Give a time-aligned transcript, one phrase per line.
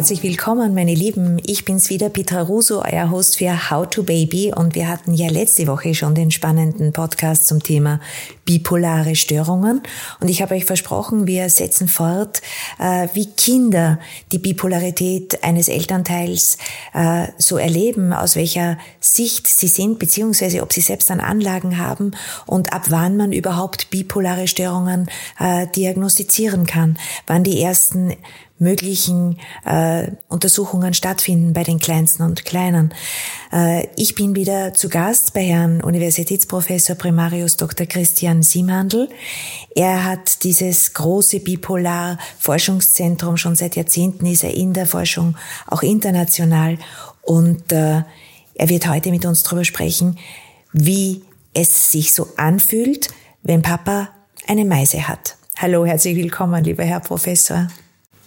[0.00, 1.42] Herzlich willkommen, meine Lieben.
[1.44, 4.50] Ich bin's wieder, Petra Russo, euer Host für How to Baby.
[4.50, 8.00] Und wir hatten ja letzte Woche schon den spannenden Podcast zum Thema
[8.46, 9.82] bipolare Störungen.
[10.18, 12.40] Und ich habe euch versprochen, wir setzen fort,
[12.78, 14.00] äh, wie Kinder
[14.32, 16.56] die Bipolarität eines Elternteils
[16.94, 22.12] äh, so erleben, aus welcher Sicht sie sind, beziehungsweise ob sie selbst an Anlagen haben
[22.46, 28.14] und ab wann man überhaupt bipolare Störungen äh, diagnostizieren kann, wann die ersten
[28.60, 32.94] möglichen äh, Untersuchungen stattfinden bei den Kleinsten und Kleinen.
[33.52, 37.86] Äh, ich bin wieder zu Gast bei Herrn Universitätsprofessor Primarius Dr.
[37.86, 39.08] Christian Simhandel.
[39.74, 46.78] Er hat dieses große Bipolar-Forschungszentrum schon seit Jahrzehnten, ist er in der Forschung auch international
[47.22, 48.02] und äh,
[48.54, 50.18] er wird heute mit uns darüber sprechen,
[50.72, 51.22] wie
[51.54, 53.08] es sich so anfühlt,
[53.42, 54.10] wenn Papa
[54.46, 55.36] eine Meise hat.
[55.56, 57.68] Hallo, herzlich willkommen, lieber Herr Professor.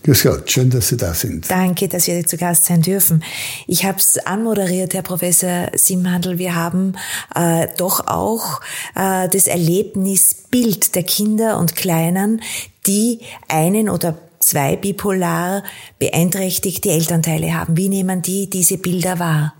[0.04, 1.50] Grüß Gott, schön, dass Sie da sind.
[1.50, 3.24] Danke, dass wir zu Gast sein dürfen.
[3.68, 6.38] Ich habe es anmoderiert, Herr Professor Simhandel.
[6.38, 6.96] Wir haben
[7.34, 8.60] äh, doch auch
[8.96, 12.42] äh, das Erlebnisbild der Kinder und Kleinen,
[12.86, 15.64] die einen oder zwei bipolar
[16.00, 17.78] beeinträchtigte Elternteile haben.
[17.78, 19.54] Wie nehmen die diese Bilder wahr?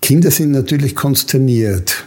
[0.00, 2.06] Kinder sind natürlich konsterniert.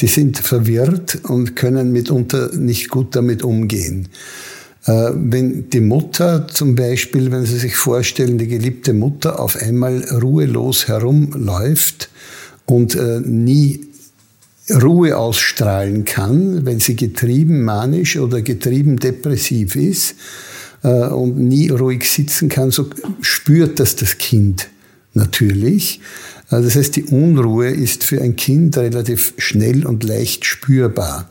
[0.00, 4.08] Die sind verwirrt und können mitunter nicht gut damit umgehen.
[4.84, 10.02] Äh, wenn die Mutter zum Beispiel, wenn Sie sich vorstellen, die geliebte Mutter auf einmal
[10.10, 12.08] ruhelos herumläuft
[12.66, 13.86] und äh, nie
[14.70, 20.14] Ruhe ausstrahlen kann, weil sie getrieben manisch oder getrieben depressiv ist
[20.82, 22.88] äh, und nie ruhig sitzen kann, so
[23.20, 24.68] spürt das das Kind
[25.14, 26.00] natürlich.
[26.48, 31.30] Das heißt, die Unruhe ist für ein Kind relativ schnell und leicht spürbar.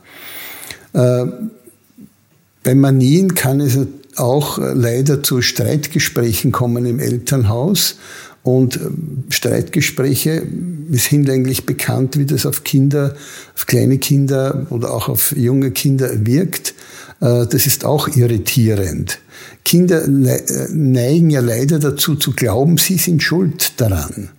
[2.62, 3.78] Bei Manien kann es
[4.16, 7.96] auch leider zu Streitgesprächen kommen im Elternhaus.
[8.42, 10.42] Und ähm, Streitgespräche
[10.90, 13.14] ist hinlänglich bekannt, wie das auf Kinder,
[13.54, 16.74] auf kleine Kinder oder auch auf junge Kinder wirkt.
[17.20, 19.20] Äh, das ist auch irritierend.
[19.64, 24.30] Kinder äh, neigen ja leider dazu zu glauben, sie sind schuld daran.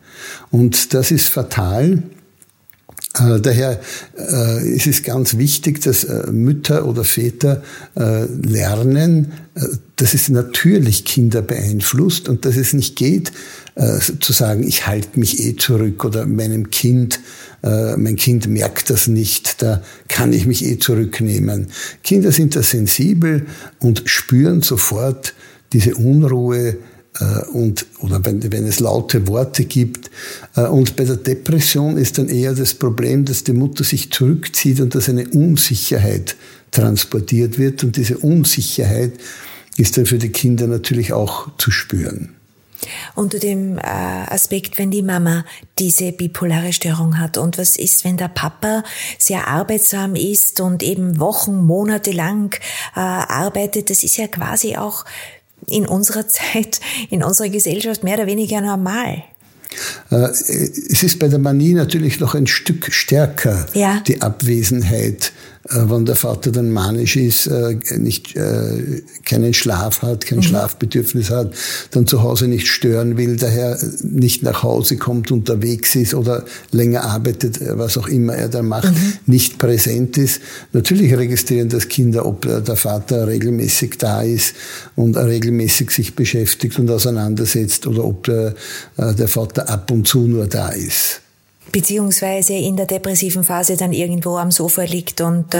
[0.51, 2.03] Und das ist fatal.
[3.19, 3.79] Äh, daher
[4.17, 7.61] äh, ist es ganz wichtig, dass äh, Mütter oder Väter
[7.95, 9.33] lernen,
[9.97, 13.31] dass es natürlich Kinder beeinflusst und dass es nicht geht,
[14.19, 17.19] zu sagen, ich halte mich eh zurück oder meinem Kind,
[17.61, 21.67] mein Kind merkt das nicht, da kann ich mich eh zurücknehmen.
[22.03, 23.45] Kinder sind da sensibel
[23.79, 25.35] und spüren sofort
[25.71, 26.77] diese Unruhe,
[27.51, 30.09] und, oder wenn, wenn es laute Worte gibt.
[30.55, 34.79] Äh, und bei der Depression ist dann eher das Problem, dass die Mutter sich zurückzieht
[34.79, 36.35] und dass eine Unsicherheit
[36.71, 37.83] transportiert wird.
[37.83, 39.13] Und diese Unsicherheit
[39.77, 42.35] ist dann für die Kinder natürlich auch zu spüren.
[43.15, 45.45] Unter dem äh, Aspekt, wenn die Mama
[45.79, 48.83] diese bipolare Störung hat und was ist, wenn der Papa
[49.17, 52.53] sehr arbeitsam ist und eben Wochen, Monate lang
[52.95, 55.05] äh, arbeitet, das ist ja quasi auch
[55.67, 56.79] in unserer Zeit,
[57.09, 59.23] in unserer Gesellschaft mehr oder weniger normal.
[60.11, 64.01] Äh, es ist bei der Manie natürlich noch ein Stück stärker, ja.
[64.07, 65.31] die Abwesenheit
[65.69, 70.43] wenn der Vater dann manisch ist, äh, nicht, äh, keinen Schlaf hat, kein mhm.
[70.43, 71.53] Schlafbedürfnis hat,
[71.91, 77.05] dann zu Hause nicht stören will, daher nicht nach Hause kommt, unterwegs ist oder länger
[77.05, 79.13] arbeitet, was auch immer er da macht, mhm.
[79.25, 80.41] nicht präsent ist.
[80.73, 84.55] Natürlich registrieren das Kinder, ob der Vater regelmäßig da ist
[84.95, 88.53] und regelmäßig sich beschäftigt und auseinandersetzt oder ob der,
[88.97, 91.22] der Vater ab und zu nur da ist
[91.71, 95.57] beziehungsweise in der depressiven Phase dann irgendwo am Sofa liegt und äh,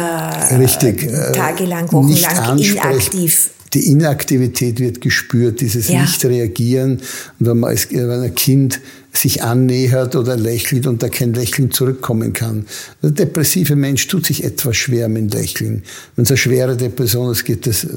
[0.56, 3.50] Richtig, äh, tagelang, wochenlang inaktiv.
[3.74, 6.02] Die Inaktivität wird gespürt, dieses ja.
[6.02, 7.02] Nicht-Reagieren.
[7.40, 8.80] Und wenn man als wenn ein Kind
[9.16, 12.66] sich annähert oder lächelt und da kein Lächeln zurückkommen kann.
[13.02, 15.84] Der depressive Mensch tut sich etwas schwer mit Lächeln.
[16.16, 17.88] Wenn es eine schwere Depression ist, geht das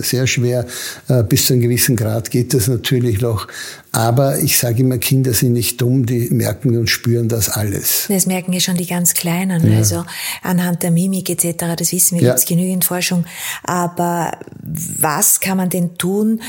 [0.00, 0.66] sehr schwer.
[1.08, 3.48] Äh, bis zu einem gewissen Grad geht das natürlich noch.
[3.92, 8.04] Aber ich sage immer, Kinder sind nicht dumm, die merken und spüren das alles.
[8.08, 9.78] Das merken ja schon die ganz Kleinen, ja.
[9.78, 10.04] also
[10.42, 12.34] anhand der Mimik etc., das wissen wir, ja.
[12.34, 13.24] gibt genügend Forschung.
[13.64, 16.40] Aber was kann man denn tun?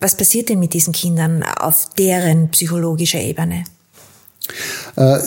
[0.00, 3.64] Was passiert denn mit diesen Kindern auf deren psychologischer Ebene?
[4.96, 5.18] Äh,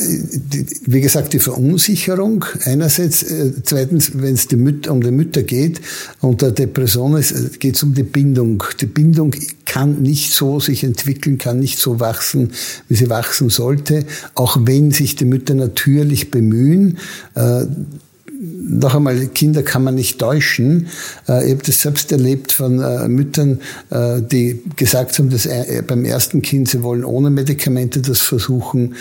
[0.85, 3.23] wie gesagt, die Verunsicherung einerseits.
[3.23, 4.47] Äh, zweitens, wenn es
[4.88, 5.81] um die Mütter geht
[6.21, 7.23] und der Depression äh,
[7.57, 8.63] geht es um die Bindung.
[8.79, 9.33] Die Bindung
[9.65, 12.51] kann nicht so sich entwickeln, kann nicht so wachsen,
[12.89, 16.97] wie sie wachsen sollte, auch wenn sich die Mütter natürlich bemühen
[18.45, 20.88] noch einmal, Kinder kann man nicht täuschen.
[21.27, 23.59] Äh, ich habe das selbst erlebt von äh, Müttern,
[23.89, 25.47] äh, die gesagt haben, dass
[25.88, 28.95] beim ersten Kind sie wollen ohne Medikamente das versuchen,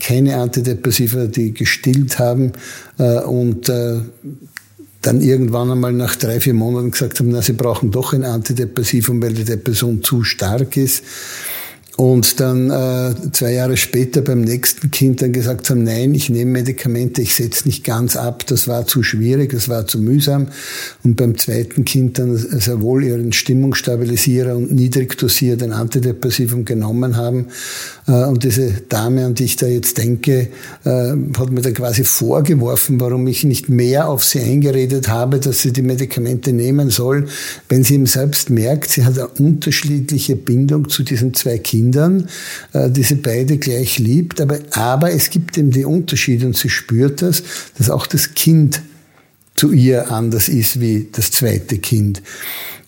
[0.00, 2.52] keine Antidepressiva, die gestillt haben
[3.26, 3.70] und
[5.06, 9.22] dann irgendwann einmal nach drei, vier Monaten gesagt haben, na, sie brauchen doch ein Antidepressivum,
[9.22, 11.04] weil die Depression zu stark ist.
[11.96, 16.50] Und dann äh, zwei Jahre später beim nächsten Kind dann gesagt haben, nein, ich nehme
[16.50, 20.48] Medikamente, ich setze nicht ganz ab, das war zu schwierig, das war zu mühsam.
[21.04, 27.16] Und beim zweiten Kind dann sehr wohl ihren Stimmungsstabilisierer und niedrig dosiert ein Antidepressivum genommen
[27.16, 27.46] haben.
[28.06, 30.48] Äh, und diese Dame, an die ich da jetzt denke,
[30.84, 35.62] äh, hat mir dann quasi vorgeworfen, warum ich nicht mehr auf sie eingeredet habe, dass
[35.62, 37.28] sie die Medikamente nehmen soll,
[37.70, 42.28] wenn sie eben selbst merkt, sie hat eine unterschiedliche Bindung zu diesen zwei Kindern Kindern,
[42.72, 44.40] äh, die sie beide gleich liebt.
[44.40, 47.42] Aber, aber es gibt eben die Unterschiede und sie spürt das,
[47.78, 48.82] dass auch das Kind
[49.54, 52.22] zu ihr anders ist wie das zweite Kind.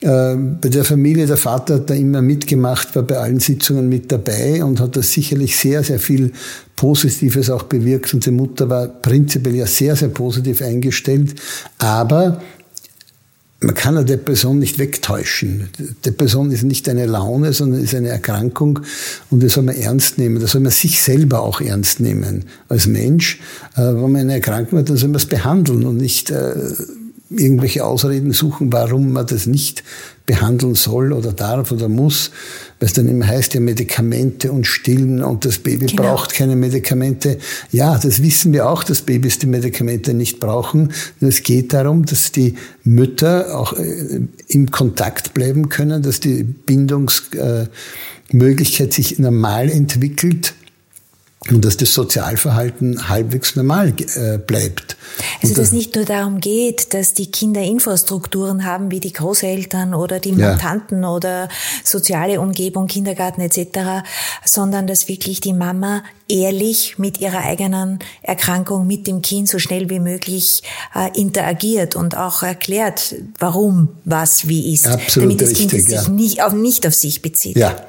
[0.00, 4.12] Äh, bei der Familie, der Vater hat da immer mitgemacht, war bei allen Sitzungen mit
[4.12, 6.32] dabei und hat da sicherlich sehr, sehr viel
[6.76, 8.12] Positives auch bewirkt.
[8.14, 11.34] Und die Mutter war prinzipiell ja sehr, sehr positiv eingestellt.
[11.78, 12.40] Aber
[13.60, 15.69] man kann eine Depression nicht wegtäuschen.
[16.05, 18.81] Depression ist nicht eine Laune, sondern ist eine Erkrankung
[19.31, 20.40] und das soll man ernst nehmen.
[20.40, 23.40] Da soll man sich selber auch ernst nehmen als Mensch.
[23.75, 26.55] Äh, wenn man eine Erkrankung hat, dann soll man es behandeln und nicht äh,
[27.30, 29.84] irgendwelche Ausreden suchen, warum man das nicht
[30.25, 32.30] behandeln soll oder darf oder muss,
[32.78, 36.02] weil es dann immer heißt, ja Medikamente und Stillen und das Baby genau.
[36.02, 37.38] braucht keine Medikamente.
[37.70, 40.92] Ja, das wissen wir auch, dass Babys die Medikamente nicht brauchen.
[41.20, 46.44] Nur es geht darum, dass die Mütter auch äh, im Kontakt bleiben können, dass die
[46.44, 50.54] Bindungsmöglichkeit sich normal entwickelt
[51.50, 54.96] und dass das Sozialverhalten halbwegs normal äh, bleibt.
[55.42, 59.94] Also dass es nicht nur darum geht, dass die Kinder Infrastrukturen haben wie die Großeltern
[59.94, 61.10] oder die Mutanten ja.
[61.10, 61.48] oder
[61.84, 64.04] soziale Umgebung, Kindergarten etc.,
[64.44, 69.88] sondern dass wirklich die Mama ehrlich mit ihrer eigenen Erkrankung mit dem Kind so schnell
[69.90, 70.62] wie möglich
[70.94, 76.08] äh, interagiert und auch erklärt, warum was wie ist, Absolut damit das richtig, Kind sich
[76.08, 77.56] nicht, auf, nicht auf sich bezieht.
[77.56, 77.88] Ja,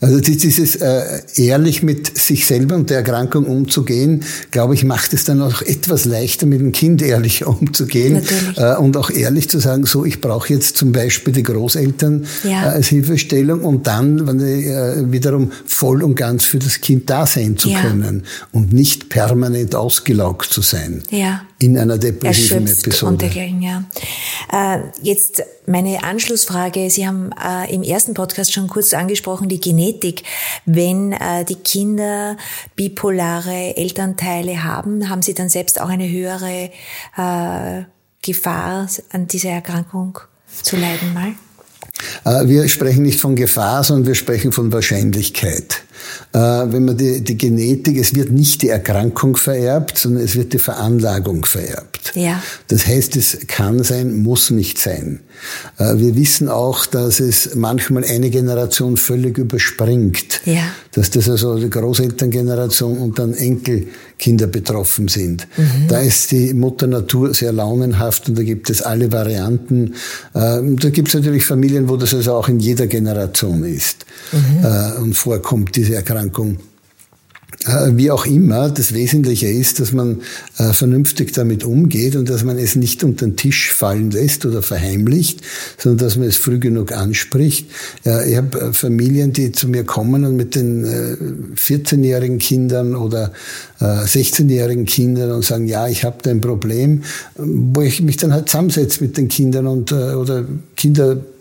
[0.00, 5.24] also dieses äh, ehrlich mit sich selber und der Erkrankung umzugehen, glaube ich, macht es
[5.24, 8.22] dann auch etwas leichter, mit dem Kind ehrlich umzugehen
[8.56, 12.50] äh, und auch ehrlich zu sagen, so ich brauche jetzt zum Beispiel die Großeltern ja.
[12.50, 17.26] äh, als Hilfestellung und dann wenn äh, wiederum voll und ganz für das Kind da
[17.26, 17.80] sein zu ja.
[17.80, 21.02] können und nicht permanent ausgelaugt zu sein.
[21.10, 23.12] Ja in einer depressiven Erschöpft Episode.
[23.12, 23.84] Und dergleichen, ja.
[24.52, 26.90] Äh, jetzt meine Anschlussfrage.
[26.90, 29.85] Sie haben äh, im ersten Podcast schon kurz angesprochen, die Genetik.
[30.64, 32.36] Wenn äh, die Kinder
[32.74, 36.70] bipolare Elternteile haben, haben sie dann selbst auch eine höhere
[37.16, 37.84] äh,
[38.22, 40.18] Gefahr, an dieser Erkrankung
[40.62, 41.34] zu leiden mal?
[42.24, 45.85] Äh, wir sprechen nicht von Gefahr, sondern wir sprechen von Wahrscheinlichkeit.
[46.32, 50.52] Äh, wenn man die, die Genetik, es wird nicht die Erkrankung vererbt, sondern es wird
[50.52, 52.12] die Veranlagung vererbt.
[52.14, 52.42] Ja.
[52.68, 55.20] Das heißt, es kann sein, muss nicht sein.
[55.78, 60.40] Äh, wir wissen auch, dass es manchmal eine Generation völlig überspringt.
[60.44, 60.68] Ja.
[60.92, 65.46] Dass das also die Großelterngeneration und dann Enkelkinder betroffen sind.
[65.56, 65.88] Mhm.
[65.88, 69.94] Da ist die Mutter Natur sehr launenhaft und da gibt es alle Varianten.
[70.34, 75.02] Äh, da gibt es natürlich Familien, wo das also auch in jeder Generation ist mhm.
[75.02, 76.58] und vorkommt, diese Erkrankung.
[77.64, 80.20] Äh, wie auch immer, das Wesentliche ist, dass man
[80.58, 84.62] äh, vernünftig damit umgeht und dass man es nicht unter den Tisch fallen lässt oder
[84.62, 85.40] verheimlicht,
[85.78, 87.68] sondern dass man es früh genug anspricht.
[88.04, 93.32] Ich habe äh, Familien, die zu mir kommen und mit den 14-jährigen Kindern oder
[93.80, 97.02] 16-jährigen Kindern und sagen, ja, ich habe da ein Problem,
[97.36, 100.44] wo ich mich dann halt zusammensetze mit den Kindern und oder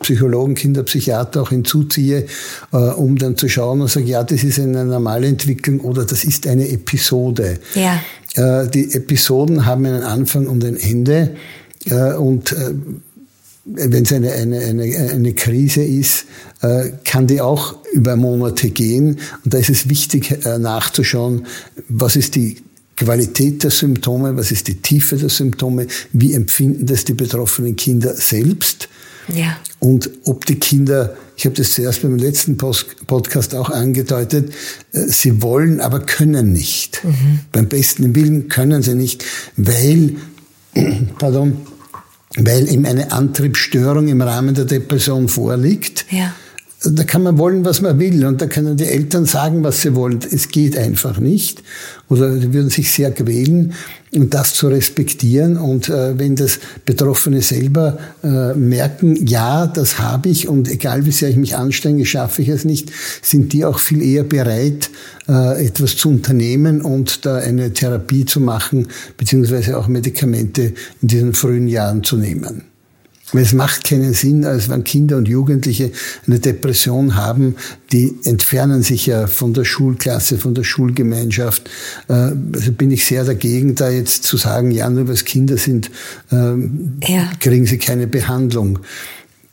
[0.05, 2.25] Kinderpsychologen, Kinderpsychiater auch hinzuziehe,
[2.71, 6.47] um dann zu schauen und sage, ja, das ist eine normale Entwicklung oder das ist
[6.47, 7.59] eine Episode.
[7.73, 8.01] Ja.
[8.35, 11.35] Äh, die Episoden haben einen Anfang und ein Ende.
[11.85, 12.73] Äh, und äh,
[13.65, 16.25] wenn es eine, eine, eine, eine Krise ist,
[17.03, 19.19] kann die auch über Monate gehen.
[19.43, 21.47] Und da ist es wichtig nachzuschauen,
[21.89, 22.57] was ist die
[22.95, 28.13] Qualität der Symptome, was ist die Tiefe der Symptome, wie empfinden das die betroffenen Kinder
[28.13, 28.87] selbst
[29.27, 29.57] ja.
[29.79, 34.53] und ob die Kinder ich habe das zuerst beim letzten Podcast auch angedeutet.
[34.93, 37.03] Äh, sie wollen, aber können nicht.
[37.03, 37.39] Mhm.
[37.51, 39.25] Beim besten Willen können sie nicht,
[39.57, 40.15] weil,
[41.19, 41.57] pardon,
[42.37, 46.05] weil ihm eine Antriebsstörung im Rahmen der Depression vorliegt.
[46.09, 46.33] Ja.
[46.83, 49.95] Da kann man wollen, was man will und da können die Eltern sagen, was sie
[49.95, 50.19] wollen.
[50.29, 51.63] Es geht einfach nicht.
[52.09, 53.73] Oder die würden sich sehr quälen
[54.13, 55.57] und das zu respektieren.
[55.57, 61.11] Und äh, wenn das Betroffene selber äh, merken, ja, das habe ich und egal wie
[61.11, 62.91] sehr ich mich anstrenge, schaffe ich es nicht,
[63.21, 64.91] sind die auch viel eher bereit,
[65.27, 71.33] äh, etwas zu unternehmen und da eine Therapie zu machen, beziehungsweise auch Medikamente in diesen
[71.33, 72.74] frühen Jahren zu nehmen.
[73.31, 75.91] Weil es macht keinen Sinn, als wenn Kinder und Jugendliche
[76.27, 77.55] eine Depression haben,
[77.91, 81.69] die entfernen sich ja von der Schulklasse, von der Schulgemeinschaft.
[82.07, 82.13] Äh,
[82.53, 85.89] also bin ich sehr dagegen, da jetzt zu sagen, ja, nur weil es Kinder sind,
[86.31, 87.31] ähm, ja.
[87.39, 88.79] kriegen sie keine Behandlung.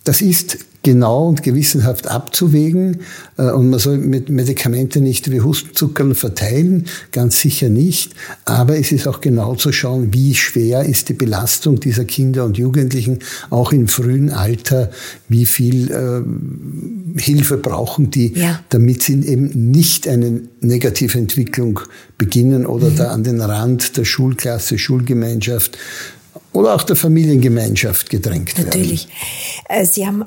[0.05, 3.01] Das ist genau und gewissenhaft abzuwägen.
[3.39, 8.15] Äh, und man soll mit Medikamente nicht wie Hustenzuckern verteilen, ganz sicher nicht.
[8.45, 12.59] Aber es ist auch genau zu schauen, wie schwer ist die Belastung dieser Kinder und
[12.59, 13.21] Jugendlichen,
[13.51, 14.91] auch im frühen Alter,
[15.29, 18.61] wie viel äh, Hilfe brauchen die, ja.
[18.71, 21.81] damit sie eben nicht eine negative Entwicklung
[22.19, 22.97] beginnen oder mhm.
[22.97, 25.79] da an den Rand der Schulklasse, Schulgemeinschaft
[26.53, 28.65] oder auch der Familiengemeinschaft gedrängt Natürlich.
[28.67, 28.81] werden.
[28.81, 29.09] Natürlich.
[29.69, 30.25] Äh, sie haben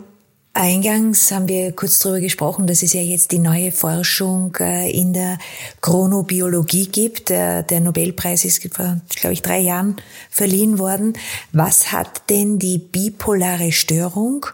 [0.56, 5.12] Eingangs haben wir kurz darüber gesprochen, dass es ja jetzt die neue Forschung äh, in
[5.12, 5.38] der
[5.82, 7.30] Chronobiologie gibt.
[7.30, 9.98] Der Nobelpreis ist vor, glaube ich, drei Jahren
[10.30, 11.14] verliehen worden.
[11.52, 14.46] Was hat denn die bipolare Störung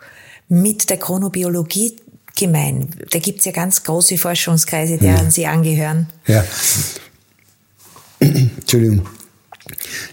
[0.49, 1.95] mit der Chronobiologie
[2.35, 2.89] gemein?
[3.11, 5.31] Da gibt es ja ganz große Forschungskreise, deren ja.
[5.31, 6.07] Sie angehören.
[6.25, 6.43] Ja.
[8.19, 9.07] Entschuldigung.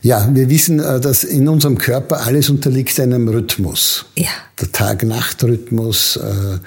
[0.02, 4.06] Ja, wir wissen, äh, dass in unserem Körper alles unterliegt einem Rhythmus.
[4.16, 4.28] Ja.
[4.60, 6.58] Der Tag-Nacht-Rhythmus, äh,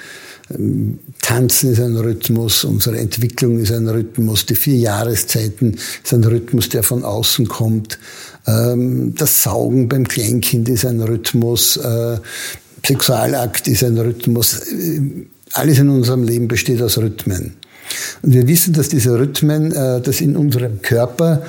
[1.21, 6.67] Tanzen ist ein Rhythmus, unsere Entwicklung ist ein Rhythmus, die vier Jahreszeiten ist ein Rhythmus,
[6.67, 7.97] der von außen kommt.
[8.45, 12.17] Ähm, das Saugen beim Kleinkind ist ein Rhythmus, äh,
[12.85, 14.61] Sexualakt ist ein Rhythmus.
[15.53, 17.53] Alles in unserem Leben besteht aus Rhythmen.
[18.23, 21.43] Und wir wissen, dass diese Rhythmen, dass in unserem Körper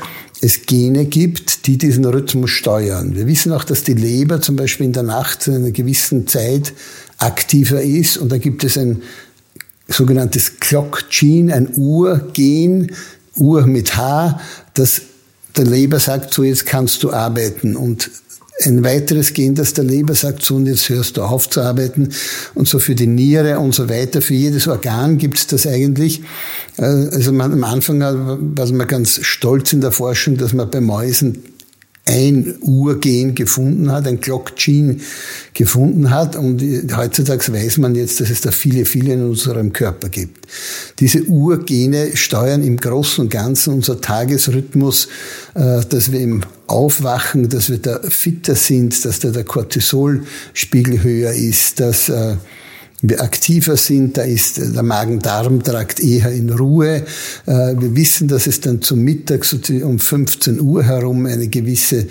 [0.45, 3.15] es Gene gibt, die diesen Rhythmus steuern.
[3.15, 6.75] Wir wissen auch, dass die Leber zum Beispiel in der Nacht zu einer gewissen Zeit
[7.19, 9.03] aktiver ist und da gibt es ein
[9.87, 12.91] sogenanntes Clock Gene, ein Uhrgen,
[13.37, 14.41] Uhr mit H,
[14.75, 15.03] das
[15.57, 18.11] der Leber sagt, so jetzt kannst du arbeiten und
[18.61, 22.11] ein weiteres Gen, das der Leber sagt, so und jetzt hörst du auf zu arbeiten.
[22.55, 26.23] Und so für die Niere und so weiter, für jedes Organ gibt es das eigentlich.
[26.77, 30.81] Äh, also man, am Anfang war man ganz stolz in der Forschung, dass man bei
[30.81, 31.43] Mäusen
[32.05, 34.97] ein Urgen gefunden hat, ein Gene
[35.55, 36.35] gefunden hat.
[36.35, 36.61] Und
[36.97, 40.47] heutzutage weiß man jetzt, dass es da viele, viele in unserem Körper gibt.
[40.99, 45.09] Diese Urgene steuern im Großen und Ganzen unser Tagesrhythmus,
[45.55, 51.33] äh, dass wir im Aufwachen, dass wir da fitter sind, dass da der Cortisolspiegel höher
[51.33, 52.37] ist, dass äh,
[53.03, 57.03] wir aktiver sind, da ist der Magen-Darm-Trakt eher in Ruhe.
[57.47, 62.07] Äh, wir wissen, dass es dann zum Mittag so um 15 Uhr herum eine gewisse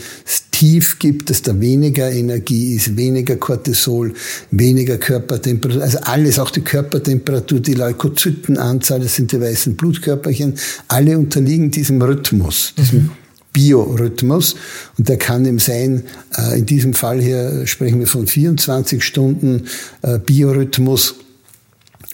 [0.51, 4.13] Tief gibt, dass da weniger Energie ist, weniger Cortisol,
[4.51, 10.55] weniger Körpertemperatur, also alles, auch die Körpertemperatur, die Leukozytenanzahl, das sind die weißen Blutkörperchen,
[10.89, 13.11] alle unterliegen diesem Rhythmus, diesem mhm.
[13.53, 14.55] Biorhythmus.
[14.97, 16.03] Und der kann eben sein,
[16.37, 19.67] äh, in diesem Fall hier sprechen wir von 24 Stunden
[20.01, 21.15] äh, Biorhythmus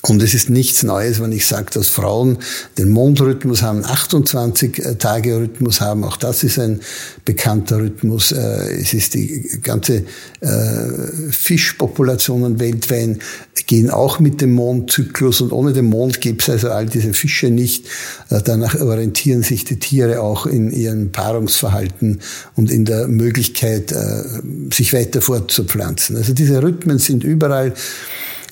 [0.07, 2.37] und es ist nichts Neues, wenn ich sage, dass Frauen
[2.77, 4.95] den Mondrhythmus haben, 28 äh,
[5.79, 6.03] haben.
[6.03, 6.79] Auch das ist ein
[7.25, 8.31] bekannter Rhythmus.
[8.31, 10.03] Äh, es ist die ganze
[10.39, 13.19] äh, Fischpopulationen weltweit
[13.65, 17.49] gehen auch mit dem Mondzyklus und ohne den Mond gibt es also all diese Fische
[17.49, 17.85] nicht.
[18.29, 22.21] Danach orientieren sich die Tiere auch in ihrem Paarungsverhalten
[22.55, 23.93] und in der Möglichkeit,
[24.71, 26.15] sich weiter fortzupflanzen.
[26.15, 27.73] Also diese Rhythmen sind überall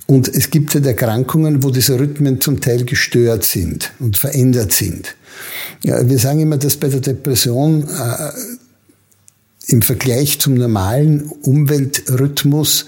[0.07, 5.15] und es gibt halt Erkrankungen, wo diese Rhythmen zum Teil gestört sind und verändert sind.
[5.83, 8.31] Ja, wir sagen immer, dass bei der Depression äh,
[9.67, 12.85] im Vergleich zum normalen Umweltrhythmus,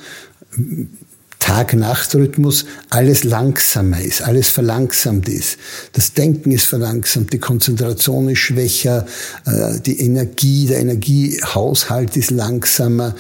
[1.39, 5.57] Tag-Nacht-Rhythmus, alles langsamer ist, alles verlangsamt ist.
[5.93, 9.07] Das Denken ist verlangsamt, die Konzentration ist schwächer,
[9.45, 13.15] äh, die Energie, der Energiehaushalt ist langsamer.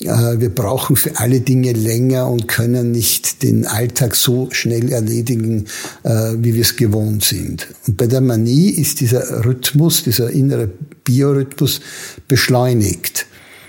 [0.00, 5.66] Äh, wir brauchen für alle Dinge länger und können nicht den Alltag so schnell erledigen,
[6.02, 7.68] äh, wie wir es gewohnt sind.
[7.86, 10.68] Und bei der Manie ist dieser Rhythmus, dieser innere
[11.04, 11.80] Biorhythmus
[12.28, 13.26] beschleunigt.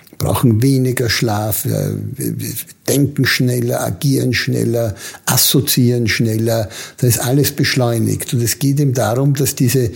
[0.09, 2.53] Wir brauchen weniger Schlaf, wir, wir
[2.87, 6.69] denken schneller, agieren schneller, assoziieren schneller.
[6.97, 8.33] Da ist alles beschleunigt.
[8.33, 9.91] Und es geht eben darum, dass diese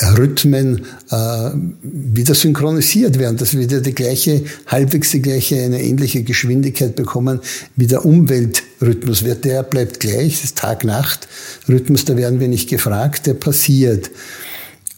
[0.00, 1.50] Rhythmen äh,
[1.82, 7.40] wieder synchronisiert werden, dass wir wieder die gleiche, halbwegs die gleiche, eine ähnliche Geschwindigkeit bekommen
[7.76, 9.24] wie der Umweltrhythmus.
[9.42, 14.10] Der bleibt gleich, das Tag-Nacht-Rhythmus, da werden wir nicht gefragt, der passiert.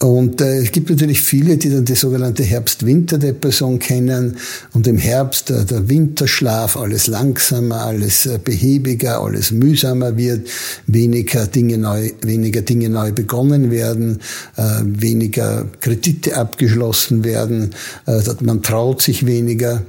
[0.01, 4.37] Und äh, es gibt natürlich viele, die dann die sogenannte Herbst-Winter-Depression kennen.
[4.73, 10.49] Und im Herbst äh, der Winterschlaf, alles langsamer, alles äh, behäbiger, alles mühsamer wird,
[10.87, 14.19] weniger Dinge neu, weniger Dinge neu begonnen werden,
[14.57, 17.71] äh, weniger Kredite abgeschlossen werden,
[18.07, 19.83] äh, man traut sich weniger.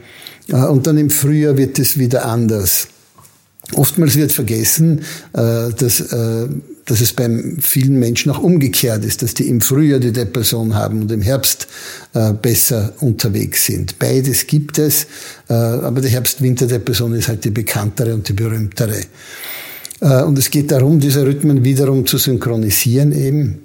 [0.50, 2.88] Äh, und dann im Frühjahr wird es wieder anders.
[3.74, 5.02] Oftmals wird vergessen,
[5.34, 6.48] äh, dass äh,
[6.86, 11.02] dass es beim vielen Menschen auch umgekehrt ist, dass die im Frühjahr die Depression haben
[11.02, 11.68] und im Herbst
[12.14, 13.98] äh, besser unterwegs sind.
[13.98, 15.08] Beides gibt es,
[15.50, 19.02] äh, aber die Herbst-Winter-Depression ist halt die bekanntere und die berühmtere.
[20.00, 23.62] Äh, und es geht darum, diese Rhythmen wiederum zu synchronisieren eben.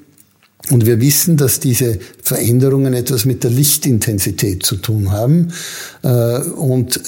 [0.71, 5.53] Und wir wissen, dass diese Veränderungen etwas mit der Lichtintensität zu tun haben.
[6.03, 7.01] Und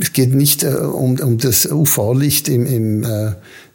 [0.00, 3.06] es geht nicht um das UV-Licht im, im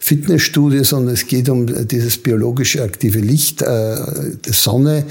[0.03, 5.05] Fitnessstudio, sondern es geht um dieses biologische aktive Licht der Sonne,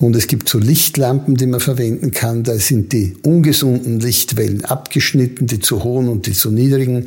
[0.00, 2.42] und es gibt so Lichtlampen, die man verwenden kann.
[2.42, 7.04] Da sind die ungesunden Lichtwellen abgeschnitten, die zu hohen und die zu niedrigen.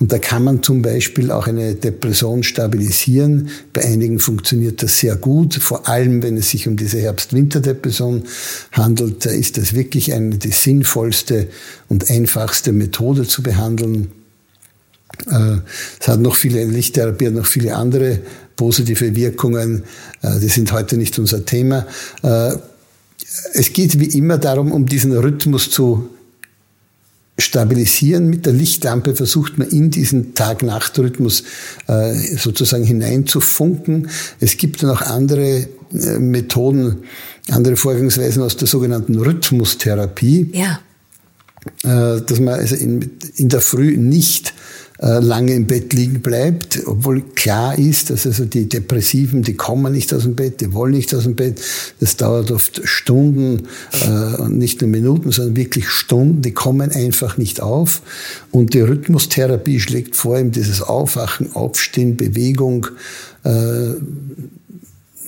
[0.00, 3.50] Und da kann man zum Beispiel auch eine Depression stabilisieren.
[3.72, 5.54] Bei einigen funktioniert das sehr gut.
[5.54, 8.24] Vor allem, wenn es sich um diese Herbst-Winter-Depression
[8.72, 11.46] handelt, da ist das wirklich eine die sinnvollste
[11.88, 14.08] und einfachste Methode zu behandeln.
[15.30, 15.58] Äh,
[16.00, 18.20] es hat noch viele, Lichttherapie hat noch viele andere
[18.56, 19.84] positive Wirkungen.
[20.22, 21.86] Äh, die sind heute nicht unser Thema.
[22.22, 22.52] Äh,
[23.54, 26.10] es geht wie immer darum, um diesen Rhythmus zu
[27.38, 28.28] stabilisieren.
[28.28, 31.44] Mit der Lichtlampe versucht man in diesen Tag-Nacht-Rhythmus
[32.36, 34.10] sozusagen hineinzufunken.
[34.38, 35.66] Es gibt dann auch andere
[36.18, 37.04] Methoden,
[37.48, 40.50] andere Vorgangsweisen aus der sogenannten Rhythmustherapie.
[40.52, 40.80] Ja.
[41.82, 44.52] Dass man also in, in der Früh nicht
[45.04, 50.14] lange im Bett liegen bleibt, obwohl klar ist, dass also die Depressiven, die kommen nicht
[50.14, 51.60] aus dem Bett, die wollen nicht aus dem Bett.
[51.98, 53.66] Das dauert oft Stunden,
[54.06, 56.42] äh, nicht nur Minuten, sondern wirklich Stunden.
[56.42, 58.00] Die kommen einfach nicht auf.
[58.52, 62.86] Und die Rhythmustherapie schlägt vor, eben dieses Aufwachen, Aufstehen, Bewegung,
[63.42, 63.94] äh,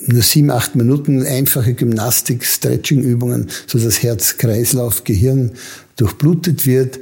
[0.07, 5.51] nur sieben, acht Minuten einfache Gymnastik, Stretching-Übungen, so dass Herz, Kreislauf, Gehirn
[5.97, 6.99] durchblutet wird.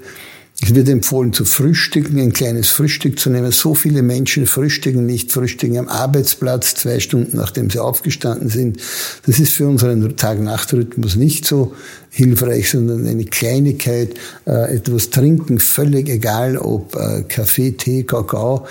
[0.65, 3.51] Es wird empfohlen zu frühstücken, ein kleines Frühstück zu nehmen.
[3.51, 8.77] So viele Menschen frühstücken nicht, frühstücken am Arbeitsplatz zwei Stunden nachdem sie aufgestanden sind.
[9.25, 11.73] Das ist für unseren Tag-Nacht-Rhythmus nicht so
[12.11, 14.13] hilfreich, sondern eine Kleinigkeit,
[14.45, 18.65] äh, etwas trinken, völlig egal, ob äh, Kaffee, Tee, Kakao,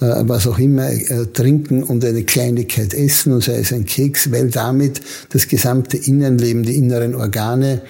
[0.00, 0.90] äh, was auch immer,
[1.32, 6.64] trinken und eine Kleinigkeit essen, und sei es ein Keks, weil damit das gesamte Innenleben,
[6.64, 7.80] die inneren Organe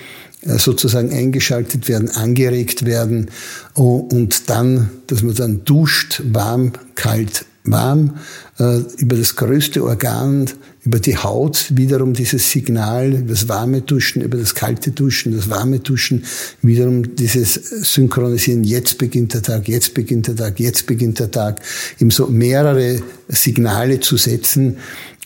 [0.43, 3.31] sozusagen eingeschaltet werden, angeregt werden.
[3.75, 8.19] Und dann, dass man dann duscht, warm, kalt, warm,
[8.59, 10.47] äh, über das größte Organ,
[10.85, 15.51] über die Haut wiederum dieses Signal, über das warme Duschen, über das kalte Duschen, das
[15.51, 16.25] warme Duschen,
[16.63, 17.55] wiederum dieses
[17.93, 21.61] Synchronisieren, jetzt beginnt der Tag, jetzt beginnt der Tag, jetzt beginnt der Tag,
[22.01, 24.79] eben so mehrere Signale zu setzen,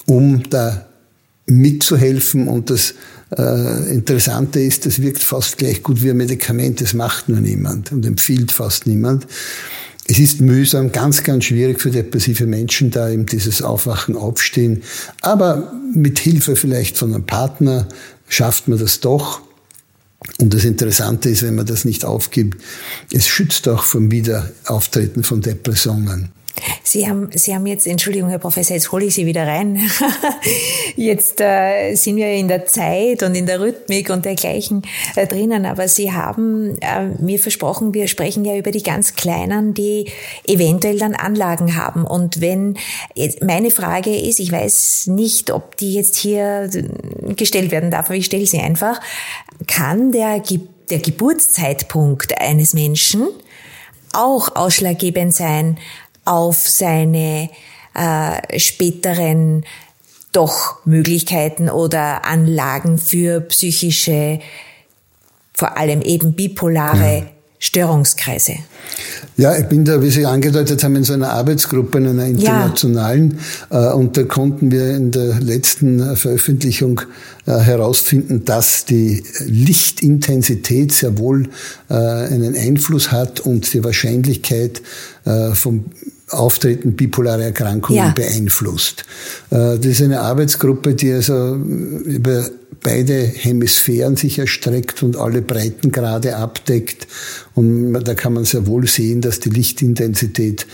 [0.07, 0.87] um da
[1.47, 2.95] mitzuhelfen und das
[3.37, 7.93] äh, Interessante ist, das wirkt fast gleich gut wie ein Medikament, das macht nur niemand
[7.93, 9.27] und empfiehlt fast niemand.
[10.07, 14.83] Es ist mühsam, ganz, ganz schwierig für depressive Menschen, da eben dieses Aufwachen, Aufstehen.
[15.21, 17.87] Aber mit Hilfe vielleicht von einem Partner
[18.29, 19.41] schafft man das doch.
[20.39, 22.61] Und das Interessante ist, wenn man das nicht aufgibt,
[23.13, 26.31] es schützt auch vom Wiederauftreten von Depressionen.
[26.93, 29.81] Sie haben, Sie haben jetzt, Entschuldigung, Herr Professor, jetzt hole ich Sie wieder rein.
[30.97, 34.83] jetzt äh, sind wir in der Zeit und in der Rhythmik und dergleichen
[35.17, 39.73] äh, drinnen, aber Sie haben äh, mir versprochen, wir sprechen ja über die ganz Kleinen,
[39.73, 40.11] die
[40.47, 42.05] eventuell dann Anlagen haben.
[42.05, 42.77] Und wenn,
[43.41, 46.69] meine Frage ist, ich weiß nicht, ob die jetzt hier
[47.37, 49.01] gestellt werden darf, aber ich stelle sie einfach,
[49.67, 50.43] kann der,
[50.91, 53.29] der Geburtszeitpunkt eines Menschen
[54.13, 55.79] auch ausschlaggebend sein
[56.25, 57.51] auf seine
[57.95, 59.65] äh, späteren
[60.33, 64.41] doch Möglichkeiten oder Anlagen für psychische,
[65.53, 67.25] vor allem eben bipolare ja.
[67.59, 68.55] Störungskreise.
[69.37, 73.39] Ja, ich bin da, wie Sie angedeutet haben, in so einer Arbeitsgruppe, in einer internationalen.
[73.71, 73.93] Ja.
[73.93, 77.03] Äh, und da konnten wir in der letzten Veröffentlichung
[77.47, 81.51] äh, herausfinden, dass die Lichtintensität sehr wohl
[81.89, 84.83] äh, einen Einfluss hat und die Wahrscheinlichkeit
[85.25, 85.85] vom
[86.33, 88.11] Auftreten bipolare Erkrankungen ja.
[88.11, 89.05] beeinflusst.
[89.51, 92.49] Äh, das ist eine Arbeitsgruppe, die also über
[92.83, 97.07] beide Hemisphären sich erstreckt und alle Breitengrade abdeckt.
[97.55, 100.67] Und da kann man sehr wohl sehen, dass die Lichtintensität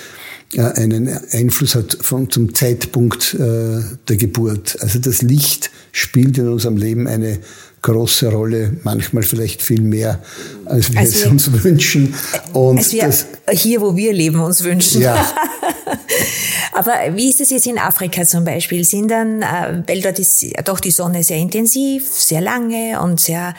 [0.55, 4.79] äh, einen Einfluss hat von, zum Zeitpunkt äh, der Geburt.
[4.81, 7.39] Also das Licht spielt in unserem Leben eine
[7.83, 10.21] große Rolle, manchmal vielleicht viel mehr,
[10.65, 12.15] als wir also es uns wünschen.
[12.53, 15.03] Und als wir das, hier, wo wir leben, uns wünschen.
[15.03, 15.25] Ja.
[16.79, 18.85] Aber wie ist es jetzt in Afrika zum Beispiel?
[18.85, 23.55] Sind dann, äh, weil dort ist doch die Sonne sehr intensiv, sehr lange und sehr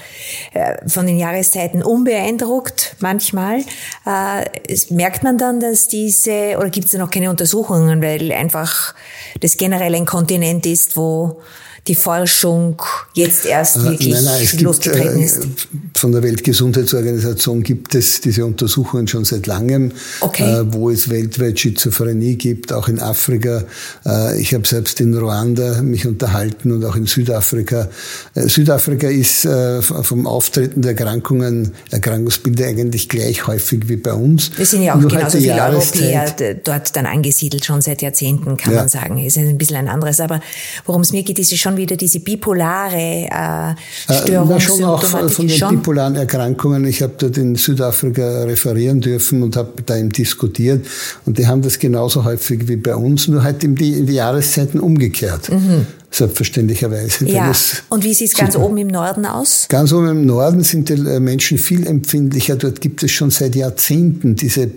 [0.54, 3.60] äh, von den Jahreszeiten unbeeindruckt manchmal.
[4.06, 4.46] Äh,
[4.90, 8.96] merkt man dann, dass diese, oder gibt es noch keine Untersuchungen, weil einfach
[9.42, 11.42] das generell ein Kontinent ist, wo
[11.88, 12.82] die Forschung
[13.14, 15.48] jetzt erst äh, wirklich nein, nein, es losgetreten gibt, ist?
[15.96, 20.44] Von der Weltgesundheitsorganisation gibt es diese Untersuchungen schon seit langem, okay.
[20.44, 23.64] äh, wo es weltweit Schizophrenie gibt, auch in Afrika.
[24.06, 27.90] Äh, ich habe selbst in Ruanda mich unterhalten und auch in Südafrika.
[28.36, 34.52] Äh, Südafrika ist äh, vom Auftreten der Erkrankungen, Erkrankungsbilder eigentlich gleich häufig wie bei uns.
[34.58, 38.80] Wir sind ja auch genauso viele Europäer dort dann angesiedelt, schon seit Jahrzehnten, kann ja.
[38.80, 39.18] man sagen.
[39.18, 40.20] Ist ein bisschen ein anderes.
[40.20, 40.42] Aber
[40.86, 43.76] worum es mir geht, ist schon wieder diese bipolare
[44.08, 44.52] äh, Störung.
[44.52, 45.78] Äh, schon auch von den schon?
[45.78, 46.86] bipolaren Erkrankungen.
[46.86, 50.86] Ich habe dort in Südafrika referieren dürfen und habe da eben diskutiert.
[51.26, 54.14] Und die haben das genauso häufig wie bei uns, nur halt in die, in die
[54.14, 55.50] Jahreszeiten umgekehrt.
[55.50, 55.88] Mhm.
[56.12, 57.26] Selbstverständlicherweise.
[57.26, 57.52] Ja.
[57.90, 59.68] Und wie sieht es ganz oben im Norden aus?
[59.70, 62.56] Ganz oben im Norden sind die Menschen viel empfindlicher.
[62.56, 64.72] Dort gibt es schon seit Jahrzehnten diese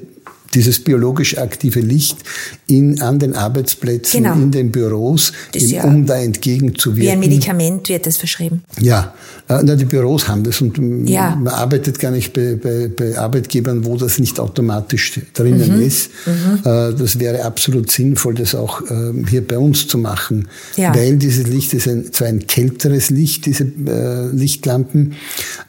[0.55, 2.19] dieses biologisch aktive Licht
[2.67, 4.35] in, an den Arbeitsplätzen, genau.
[4.35, 7.03] in den Büros, in, ja um da entgegenzuwirken.
[7.03, 8.63] Wie ein Medikament wird das verschrieben.
[8.81, 9.15] Ja,
[9.49, 11.37] äh, na, die Büros haben das und ja.
[11.37, 15.83] man arbeitet gar nicht bei, bei, bei, Arbeitgebern, wo das nicht automatisch drinnen mhm.
[15.83, 16.11] ist.
[16.27, 16.59] Mhm.
[16.59, 20.95] Äh, das wäre absolut sinnvoll, das auch ähm, hier bei uns zu machen, ja.
[20.95, 25.15] weil dieses Licht ist ein, zwar ein kälteres Licht, diese äh, Lichtlampen,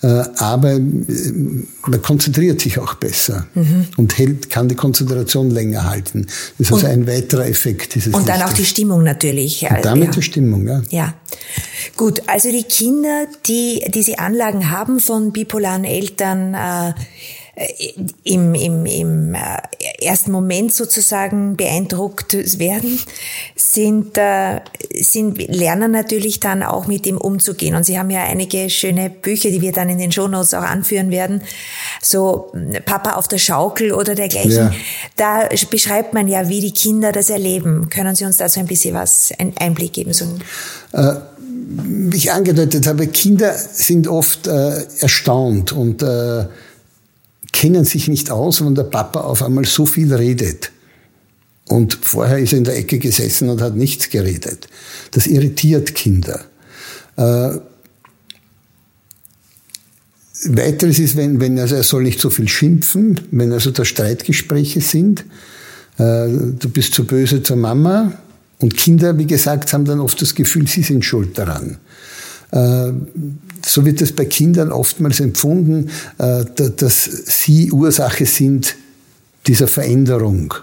[0.02, 3.86] aber man konzentriert sich auch besser mhm.
[3.98, 6.28] und hält, kann die Konzentration länger halten.
[6.58, 9.64] Das ist also ein weiterer Effekt dieses Und dann auch die Stimmung natürlich.
[9.70, 10.12] Und damit ja.
[10.12, 10.82] die Stimmung, ja.
[10.90, 11.14] Ja.
[11.96, 16.94] Gut, also die Kinder, die diese Anlagen haben von bipolaren Eltern, äh,
[18.24, 19.60] im, im, im äh,
[20.02, 23.00] ersten Moment sozusagen beeindruckt werden,
[23.56, 24.62] sind, äh,
[24.96, 27.76] sind, lernen natürlich dann auch mit ihm umzugehen.
[27.76, 31.12] Und Sie haben ja einige schöne Bücher, die wir dann in den Shownotes auch anführen
[31.12, 31.44] werden.
[32.02, 32.52] So
[32.86, 34.52] Papa auf der Schaukel oder dergleichen.
[34.52, 34.74] Ja.
[35.16, 37.88] Da beschreibt man ja, wie die Kinder das erleben.
[37.90, 40.14] Können Sie uns dazu ein bisschen was, einen Einblick geben?
[40.14, 40.26] So?
[40.94, 41.14] Äh,
[41.76, 46.46] wie ich angedeutet habe, Kinder sind oft äh, erstaunt und äh,
[47.54, 50.72] kennen sich nicht aus, wenn der Papa auf einmal so viel redet.
[51.70, 54.68] Und vorher ist er in der Ecke gesessen und hat nichts geredet.
[55.12, 56.44] Das irritiert Kinder.
[57.16, 57.60] Äh,
[60.46, 64.82] weiteres ist, wenn, wenn also er soll nicht so viel schimpfen, wenn also da Streitgespräche
[64.82, 65.22] sind.
[65.98, 66.28] Äh,
[66.60, 68.20] du bist zu böse zur Mama.
[68.60, 71.78] Und Kinder, wie gesagt, haben dann oft das Gefühl, sie sind schuld daran.
[72.54, 72.94] Äh,
[73.66, 75.90] so wird es bei Kindern oftmals empfunden,
[76.20, 78.76] äh, dass sie Ursache sind
[79.48, 80.54] dieser Veränderung.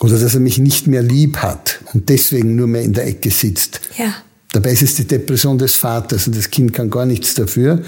[0.00, 3.30] Oder dass er mich nicht mehr lieb hat und deswegen nur mehr in der Ecke
[3.30, 3.80] sitzt.
[3.96, 4.14] Ja.
[4.52, 7.82] Dabei ist es die Depression des Vaters und das Kind kann gar nichts dafür.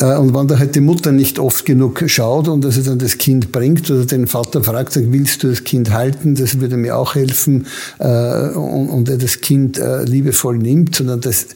[0.00, 0.14] Ja.
[0.14, 2.98] Äh, und wenn da halt die Mutter nicht oft genug schaut und dass er dann
[2.98, 6.36] das Kind bringt oder den Vater fragt, sagt, willst du das Kind halten?
[6.36, 7.66] Das würde mir auch helfen.
[7.98, 11.48] Und er das Kind liebevoll nimmt, sondern das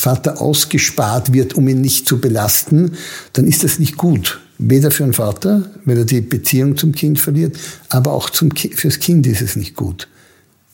[0.00, 2.96] Vater ausgespart wird, um ihn nicht zu belasten,
[3.32, 4.40] dann ist das nicht gut.
[4.58, 7.56] Weder für den Vater, weil er die Beziehung zum Kind verliert,
[7.88, 10.08] aber auch zum Ki fürs Kind ist es nicht gut.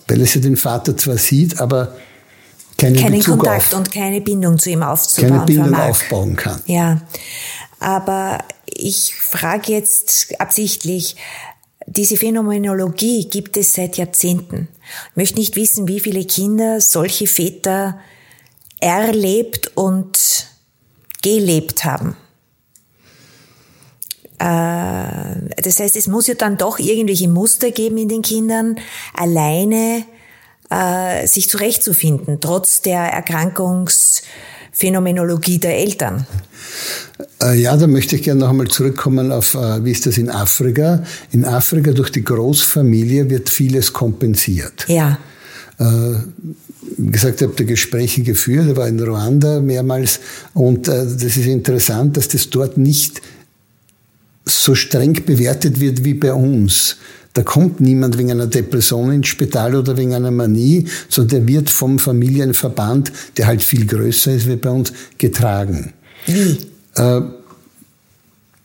[0.08, 1.96] Weil es ja den Vater zwar sieht, aber
[2.78, 5.88] keinen, keinen Bezug Kontakt auf, und keine Bindung zu ihm aufzubauen keine Bindung vermag.
[5.88, 6.60] aufbauen kann.
[6.66, 7.00] Ja,
[7.80, 11.16] aber ich frage jetzt absichtlich,
[11.86, 14.68] diese Phänomenologie gibt es seit Jahrzehnten.
[15.10, 17.98] Ich möchte nicht wissen, wie viele Kinder solche Väter
[18.80, 20.46] erlebt und
[21.22, 22.16] gelebt haben.
[24.38, 28.78] Äh, das heißt, es muss ja dann doch irgendwelche Muster geben in den Kindern,
[29.14, 30.04] alleine
[30.70, 36.26] äh, sich zurechtzufinden, trotz der Erkrankungsphänomenologie der Eltern.
[37.42, 41.02] Äh, ja, da möchte ich gerne noch einmal zurückkommen auf, wie ist das in Afrika?
[41.32, 44.84] In Afrika durch die Großfamilie wird vieles kompensiert.
[44.88, 45.16] Ja
[45.78, 50.20] wie gesagt, ich habe da Gespräche geführt, ich war in Ruanda mehrmals
[50.54, 53.20] und äh, das ist interessant, dass das dort nicht
[54.46, 56.96] so streng bewertet wird wie bei uns.
[57.34, 61.68] Da kommt niemand wegen einer Depression ins Spital oder wegen einer Manie, sondern der wird
[61.68, 65.92] vom Familienverband, der halt viel größer ist wie bei uns, getragen.
[66.24, 66.56] Wie?
[66.94, 67.20] Äh,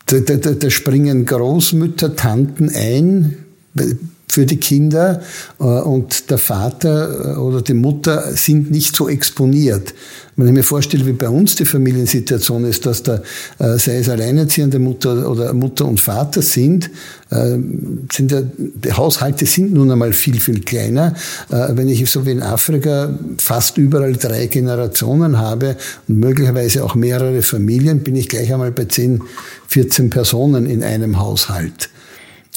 [0.05, 3.37] da, da, da springen Großmütter, Tanten ein,
[4.31, 5.21] für die Kinder
[5.59, 9.93] äh, und der Vater äh, oder die Mutter sind nicht so exponiert.
[10.37, 13.21] Wenn ich mir vorstelle, wie bei uns die Familiensituation ist, dass da,
[13.59, 16.89] äh, sei es alleinerziehende Mutter oder Mutter und Vater sind,
[17.29, 21.15] sind ja, die Haushalte sind nun einmal viel, viel kleiner.
[21.47, 25.77] Wenn ich so wie in Afrika fast überall drei Generationen habe
[26.09, 29.21] und möglicherweise auch mehrere Familien, bin ich gleich einmal bei 10,
[29.69, 31.89] 14 Personen in einem Haushalt.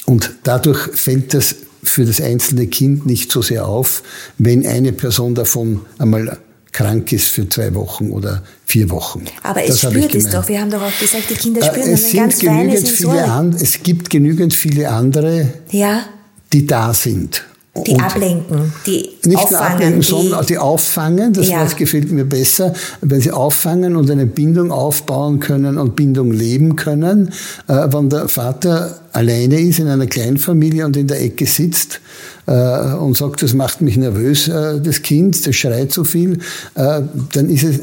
[0.06, 4.02] Und dadurch fällt das für das einzelne Kind nicht so sehr auf,
[4.38, 6.38] wenn eine Person davon einmal
[6.72, 9.24] krank ist für zwei Wochen oder vier Wochen.
[9.42, 10.48] Aber es das spürt es doch.
[10.48, 13.56] Wir haben doch auch gesagt, die Kinder äh, spüren es sind ganz genügend viele an,
[13.58, 16.04] Es gibt genügend viele andere, ja.
[16.52, 17.44] die da sind.
[17.76, 19.50] Die ablenken, die nicht auffangen.
[19.50, 21.58] Nicht ablenken, sondern die auffangen, das ja.
[21.60, 26.76] Wort gefällt mir besser, wenn sie auffangen und eine Bindung aufbauen können und Bindung leben
[26.76, 27.32] können.
[27.66, 32.00] Äh, wenn der Vater alleine ist in einer Kleinfamilie und in der Ecke sitzt
[32.46, 36.38] äh, und sagt, das macht mich nervös, äh, das Kind, das schreit so viel,
[36.76, 37.80] äh, dann ist es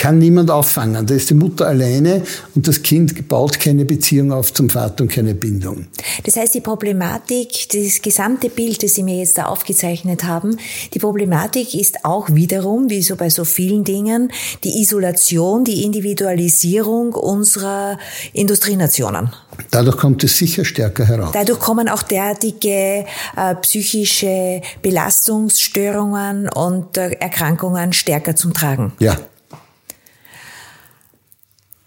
[0.00, 1.06] kann niemand auffangen.
[1.06, 2.22] Da ist die Mutter alleine
[2.54, 5.88] und das Kind baut keine Beziehung auf zum Vater und keine Bindung.
[6.24, 10.56] Das heißt, die Problematik, das gesamte Bild, das Sie mir jetzt da aufgezeichnet haben,
[10.94, 14.32] die Problematik ist auch wiederum, wie so bei so vielen Dingen,
[14.64, 17.98] die Isolation, die Individualisierung unserer
[18.32, 19.28] Industrienationen.
[19.70, 21.32] Dadurch kommt es sicher stärker heraus.
[21.34, 23.04] Dadurch kommen auch derartige
[23.36, 28.92] äh, psychische Belastungsstörungen und äh, Erkrankungen stärker zum Tragen.
[28.98, 29.18] Ja.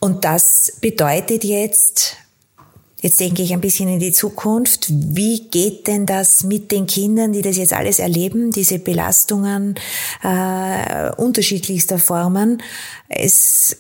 [0.04, 2.18] Und das bedeutet jetzt,
[3.00, 7.32] jetzt denke ich ein bisschen in die Zukunft, wie geht denn das mit den Kindern,
[7.32, 9.76] die das jetzt alles erleben, diese Belastungen
[10.22, 12.62] äh, unterschiedlichster Formen,
[13.08, 13.78] es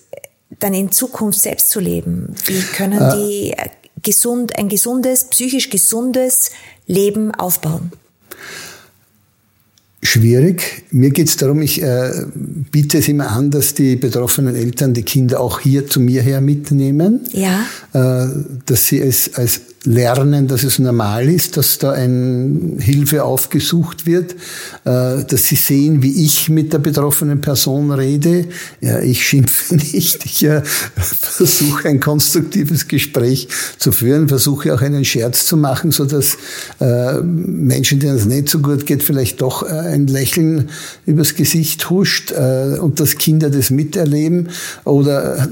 [0.59, 2.33] dann in Zukunft selbst zu leben?
[2.45, 3.17] Wie können äh.
[3.17, 3.55] die
[4.01, 6.51] gesund, ein gesundes, psychisch gesundes
[6.87, 7.91] Leben aufbauen?
[10.03, 10.83] Schwierig.
[10.91, 12.11] Mir geht es darum, ich äh,
[12.71, 16.41] biete es immer an, dass die betroffenen Eltern die Kinder auch hier zu mir her
[16.41, 17.21] mitnehmen.
[17.31, 17.65] Ja.
[17.93, 18.27] Äh,
[18.65, 24.33] dass sie es als lernen, dass es normal ist, dass da ein Hilfe aufgesucht wird,
[24.85, 28.45] äh, dass sie sehen, wie ich mit der betroffenen Person rede.
[28.79, 35.03] Ja, ich schimpfe nicht, ich äh, versuche ein konstruktives Gespräch zu führen, versuche auch einen
[35.03, 36.37] Scherz zu machen, so dass
[36.79, 40.69] äh, Menschen, denen es nicht so gut geht, vielleicht doch ein Lächeln
[41.05, 44.49] übers Gesicht huscht und dass Kinder das miterleben.
[44.83, 45.47] Oder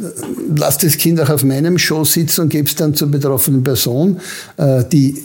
[0.55, 4.20] lass das Kind auch auf meinem Schoß sitzen und gebe es dann zur betroffenen Person
[4.91, 5.17] die,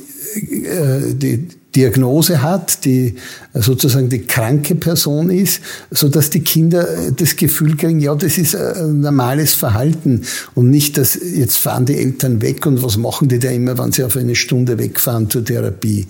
[0.42, 3.16] äh, die Diagnose hat, die
[3.52, 8.56] sozusagen die kranke Person ist, so dass die Kinder das Gefühl kriegen, ja, das ist
[8.56, 10.22] ein normales Verhalten
[10.54, 13.92] und nicht, dass jetzt fahren die Eltern weg und was machen die da immer, wenn
[13.92, 16.06] sie auf eine Stunde wegfahren zur Therapie.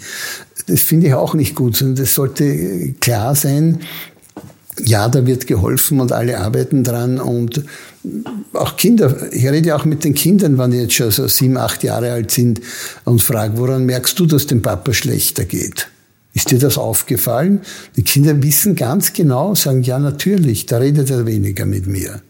[0.69, 3.81] Das finde ich auch nicht gut, sondern das sollte klar sein,
[4.85, 7.63] ja, da wird geholfen und alle arbeiten dran und
[8.53, 11.83] auch Kinder, ich rede auch mit den Kindern, wenn die jetzt schon so sieben, acht
[11.83, 12.61] Jahre alt sind
[13.05, 15.89] und frage, woran merkst du, dass dem Papa schlechter geht?
[16.35, 17.63] Ist dir das aufgefallen?
[17.97, 22.21] Die Kinder wissen ganz genau, sagen, ja, natürlich, da redet er weniger mit mir.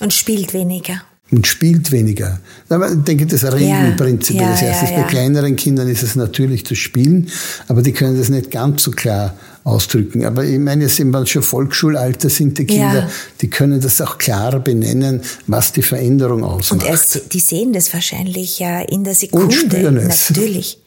[0.00, 2.40] Und spielt weniger und spielt weniger.
[2.70, 4.86] ich denke, das Regelprinzip ja, das erste.
[4.86, 5.02] Ja, ja.
[5.02, 7.30] Bei kleineren Kindern ist es natürlich das Spielen,
[7.66, 10.24] aber die können das nicht ganz so klar ausdrücken.
[10.24, 13.10] Aber ich meine, jetzt wenn schon Volksschulalter sind die Kinder, ja.
[13.40, 16.82] die können das auch klar benennen, was die Veränderung ausmacht.
[16.82, 19.46] Und erst, die sehen das wahrscheinlich ja in der Sekunde.
[19.46, 20.30] Und spüren es.
[20.30, 20.78] Natürlich.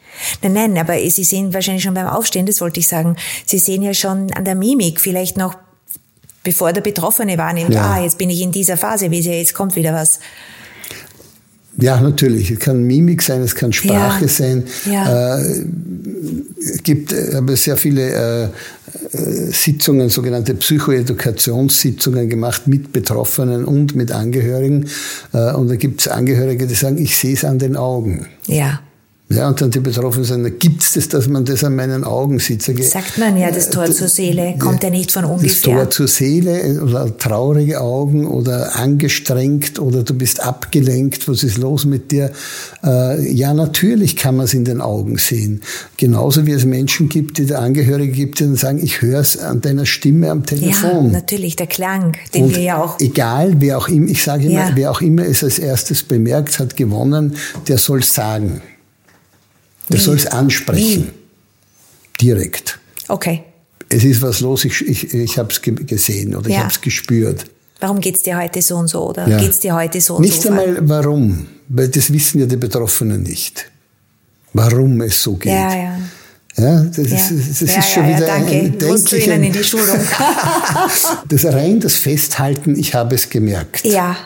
[0.42, 3.16] Nein, nein, aber Sie sehen wahrscheinlich schon beim Aufstehen, das wollte ich sagen.
[3.46, 5.54] Sie sehen ja schon an der Mimik vielleicht noch
[6.42, 7.92] bevor der Betroffene wahrnimmt, ja.
[7.92, 10.18] ah, jetzt bin ich in dieser Phase, wie jetzt kommt wieder was.
[11.78, 12.50] Ja, natürlich.
[12.50, 14.28] Es kann Mimik sein, es kann Sprache ja.
[14.28, 14.64] sein.
[14.90, 15.38] Ja.
[15.38, 15.64] Äh,
[16.60, 18.48] es gibt äh, aber sehr viele äh, äh,
[19.50, 24.88] Sitzungen, sogenannte Psychoedukationssitzungen gemacht mit Betroffenen und mit Angehörigen.
[25.32, 28.26] Äh, und da gibt es Angehörige, die sagen, ich sehe es an den Augen.
[28.46, 28.80] Ja.
[29.36, 32.38] Ja, und dann die Betroffenen sagen, gibt es das, dass man das an meinen Augen
[32.38, 32.62] sieht?
[32.62, 35.48] Sage, Sagt man ja, das Tor äh, zur Seele kommt ja nicht von ungefähr.
[35.48, 41.58] Das Tor zur Seele oder traurige Augen oder angestrengt oder du bist abgelenkt, was ist
[41.58, 42.32] los mit dir?
[42.84, 45.62] Äh, ja, natürlich kann man es in den Augen sehen.
[45.96, 49.38] Genauso wie es Menschen gibt, die der Angehörige gibt, die dann sagen, ich höre es
[49.38, 51.06] an deiner Stimme am Telefon.
[51.06, 53.00] Ja, natürlich, der Klang, den und wir ja auch...
[53.00, 54.70] Egal, wer auch immer, ich sage immer, ja.
[54.74, 57.36] wer auch immer es als erstes bemerkt, hat gewonnen,
[57.68, 58.60] der soll sagen.
[59.90, 61.08] Der soll es ansprechen.
[61.08, 62.24] Wie?
[62.26, 62.78] Direkt.
[63.08, 63.44] Okay.
[63.88, 66.56] Es ist was los, ich, ich, ich habe es gesehen oder ja.
[66.56, 67.44] ich habe es gespürt.
[67.80, 69.38] Warum geht es dir heute so und so oder ja.
[69.38, 70.50] geht es dir heute so und nicht so?
[70.50, 73.70] Nicht einmal warum, weil das wissen ja die Betroffenen nicht.
[74.52, 75.52] Warum es so geht.
[75.52, 75.98] Ja, ja.
[76.56, 77.16] Ja, das, ja.
[77.16, 78.52] ist, das ja, ist schon wieder danke.
[78.52, 79.98] ein du Ihnen in die Schulung.
[81.28, 83.84] das rein das Festhalten, ich habe es gemerkt.
[83.84, 84.16] Ja.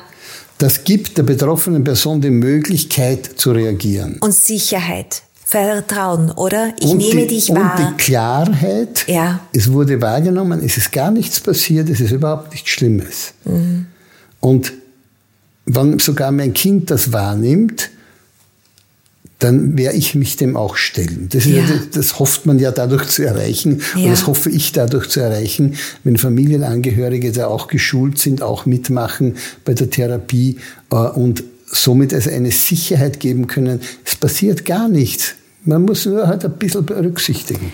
[0.59, 4.19] Das gibt der betroffenen Person die Möglichkeit zu reagieren.
[4.21, 5.23] Und Sicherheit.
[5.49, 6.75] Vertrauen, oder?
[6.81, 7.79] Ich und nehme die, dich wahr.
[7.79, 9.39] Und die Klarheit, ja.
[9.53, 13.33] es wurde wahrgenommen, es ist gar nichts passiert, es ist überhaupt nichts Schlimmes.
[13.45, 13.87] Mhm.
[14.41, 14.73] Und
[15.65, 17.91] wenn sogar mein Kind das wahrnimmt,
[19.39, 21.29] dann werde ich mich dem auch stellen.
[21.31, 21.63] Das, ja.
[21.63, 24.03] das, das, hofft man ja dadurch zu erreichen, ja.
[24.03, 29.37] und das hoffe ich dadurch zu erreichen, wenn Familienangehörige da auch geschult sind, auch mitmachen
[29.65, 30.57] bei der Therapie
[30.91, 35.35] äh, und somit also eine Sicherheit geben können, es passiert gar nichts.
[35.65, 37.73] Man muss nur halt ein bisschen berücksichtigen.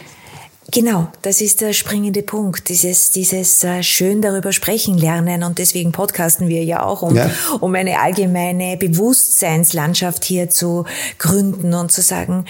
[0.70, 5.92] Genau, das ist der springende Punkt, dieses, dieses äh, schön darüber sprechen lernen und deswegen
[5.92, 7.30] podcasten wir ja auch, um, ja.
[7.60, 10.86] um eine allgemeine Bewusstseinslandschaft hier zu
[11.18, 12.46] gründen und zu sagen,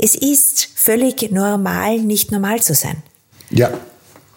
[0.00, 3.02] es ist völlig normal, nicht normal zu sein.
[3.50, 3.70] Ja,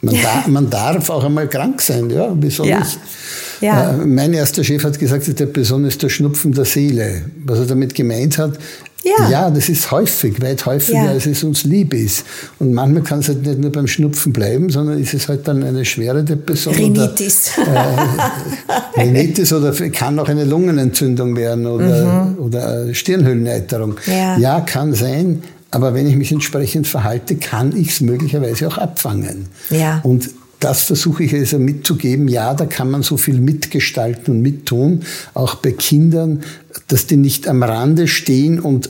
[0.01, 2.79] man, darf, man darf auch einmal krank sein, ja, wieso ja.
[2.79, 2.97] nicht?
[3.61, 3.91] Ja.
[3.91, 7.23] Äh, mein erster Chef hat gesagt, der Person ist der Schnupfen der Seele.
[7.45, 8.57] Was er damit gemeint hat,
[9.03, 9.29] ja.
[9.29, 11.09] ja, das ist häufig, weit häufiger, ja.
[11.09, 12.23] als es uns lieb ist.
[12.59, 15.63] Und manchmal kann es halt nicht nur beim Schnupfen bleiben, sondern ist es halt dann
[15.63, 16.75] eine schwere Depression.
[16.75, 17.51] Rhinitis.
[17.59, 18.19] Oder,
[18.95, 22.37] äh, Rhinitis oder kann auch eine Lungenentzündung werden oder, mhm.
[22.37, 23.95] oder Stirnhöhleneiterung.
[24.05, 24.37] Ja.
[24.37, 25.43] ja, kann sein.
[25.71, 29.47] Aber wenn ich mich entsprechend verhalte, kann ich es möglicherweise auch abfangen.
[29.69, 30.01] Ja.
[30.03, 30.29] Und
[30.61, 32.27] das versuche ich also mitzugeben.
[32.27, 35.01] Ja, da kann man so viel mitgestalten und mittun,
[35.33, 36.43] auch bei Kindern,
[36.87, 38.89] dass die nicht am Rande stehen und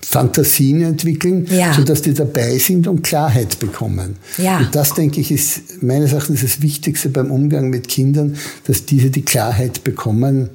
[0.00, 1.74] Fantasien entwickeln, ja.
[1.74, 4.16] sodass die dabei sind und Klarheit bekommen.
[4.38, 4.58] Ja.
[4.58, 9.10] Und das, denke ich, ist meines Erachtens das Wichtigste beim Umgang mit Kindern, dass diese
[9.10, 10.50] die Klarheit bekommen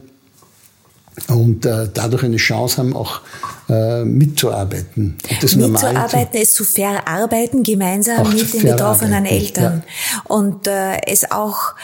[1.28, 3.22] und äh, dadurch eine Chance haben, auch
[3.70, 5.18] äh, mitzuarbeiten.
[5.42, 9.84] Mitzuarbeiten, es zu verarbeiten, gemeinsam mit den betroffenen Eltern.
[9.86, 10.22] Ja.
[10.26, 11.76] Und äh, es auch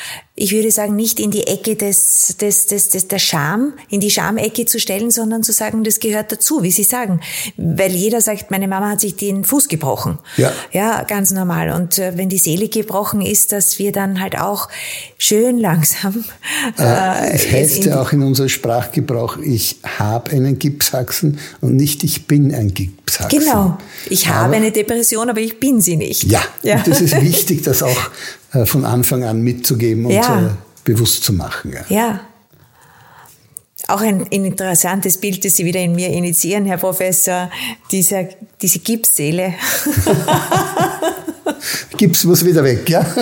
[0.42, 4.10] ich würde sagen, nicht in die Ecke des, des, des, des, der Scham, in die
[4.10, 7.20] Schamecke zu stellen, sondern zu sagen, das gehört dazu, wie Sie sagen.
[7.58, 10.18] Weil jeder sagt, meine Mama hat sich den Fuß gebrochen.
[10.38, 10.54] Ja.
[10.72, 11.72] Ja, ganz normal.
[11.72, 14.70] Und äh, wenn die Seele gebrochen ist, dass wir dann halt auch
[15.18, 16.24] schön langsam.
[16.78, 22.28] Äh, es heißt ja auch in unserem Sprachgebrauch, ich habe einen Gipshaxen und nicht ich
[22.28, 23.40] bin ein Gipshaxen.
[23.40, 23.78] Genau.
[24.10, 26.24] Ich aber, habe eine Depression, aber ich bin sie nicht.
[26.24, 26.42] Ja.
[26.64, 26.78] ja.
[26.78, 28.10] Und das ist wichtig, das auch
[28.54, 30.48] äh, von Anfang an mitzugeben und ja.
[30.48, 30.50] Äh,
[30.84, 31.74] bewusst zu machen.
[31.74, 31.86] Ja.
[31.90, 32.22] ja.
[33.88, 37.50] Auch ein, ein, interessantes Bild, das Sie wieder in mir initiieren, Herr Professor,
[37.92, 38.26] dieser,
[38.62, 39.56] diese Gipsseele.
[41.98, 43.04] Gips muss wieder weg, ja.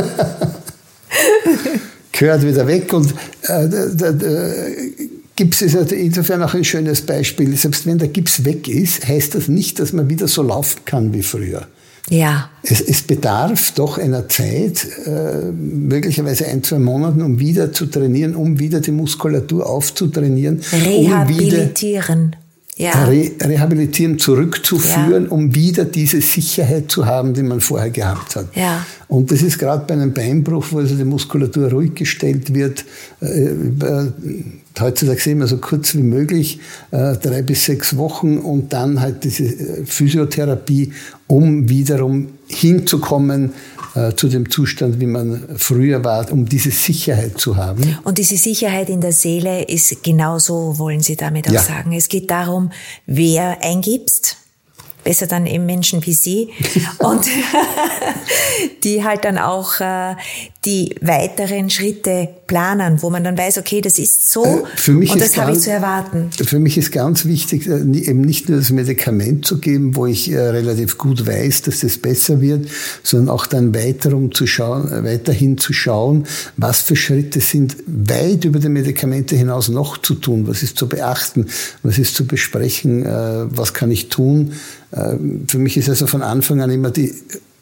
[2.11, 4.96] Gehört wieder weg und äh,
[5.37, 7.55] Gips ist also insofern auch ein schönes Beispiel.
[7.55, 11.13] Selbst wenn der Gips weg ist, heißt das nicht, dass man wieder so laufen kann
[11.13, 11.67] wie früher.
[12.09, 12.49] Ja.
[12.63, 18.35] Es, es bedarf doch einer Zeit, äh, möglicherweise ein, zwei Monaten, um wieder zu trainieren,
[18.35, 20.61] um wieder die Muskulatur aufzutrainieren.
[20.71, 22.35] Rehabilitieren.
[22.35, 22.47] Um
[22.77, 23.05] ja.
[23.05, 25.31] Re rehabilitieren, zurückzuführen, ja.
[25.31, 28.55] um wieder diese Sicherheit zu haben, die man vorher gehabt hat.
[28.55, 28.85] Ja.
[29.07, 32.85] Und das ist gerade bei einem Beinbruch, wo also die Muskulatur ruhig gestellt wird,
[33.21, 33.49] äh,
[34.81, 36.59] heutzutage sehen wir so kurz wie möglich,
[36.91, 40.93] äh, drei bis sechs Wochen und dann halt diese äh, Physiotherapie,
[41.27, 43.53] um wiederum hinzukommen
[43.95, 47.97] äh, zu dem Zustand, wie man früher war, um diese Sicherheit zu haben.
[48.03, 51.61] Und diese Sicherheit in der Seele ist genauso, wollen Sie damit auch ja.
[51.61, 51.93] sagen.
[51.93, 52.71] Es geht darum,
[53.05, 54.37] wer eingibst,
[55.03, 56.49] besser dann eben Menschen wie Sie
[56.99, 57.25] und
[58.83, 59.73] die halt dann auch
[60.67, 65.37] die weiteren Schritte planen, wo man dann weiß, okay, das ist so äh, und das
[65.37, 66.29] habe ich zu erwarten.
[66.31, 70.29] Für mich ist ganz wichtig, äh, eben nicht nur das Medikament zu geben, wo ich
[70.29, 72.67] äh, relativ gut weiß, dass das besser wird,
[73.01, 76.27] sondern auch dann weiter um zu schauen, äh, weiterhin zu schauen,
[76.57, 80.89] was für Schritte sind weit über die Medikamente hinaus noch zu tun, was ist zu
[80.89, 81.47] beachten,
[81.81, 84.51] was ist zu besprechen, äh, was kann ich tun,
[84.89, 87.13] für mich ist also von Anfang an immer die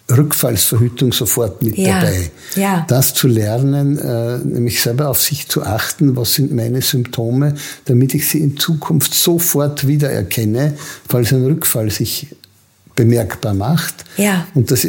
[0.09, 2.29] Rückfallsverhütung sofort mit ja, dabei.
[2.55, 2.85] Ja.
[2.87, 8.13] Das zu lernen, äh, nämlich selber auf sich zu achten, was sind meine Symptome, damit
[8.13, 10.73] ich sie in Zukunft sofort wiedererkenne,
[11.09, 12.27] falls ein Rückfall sich
[12.95, 14.05] bemerkbar macht.
[14.17, 14.47] Ja.
[14.53, 14.87] Und dass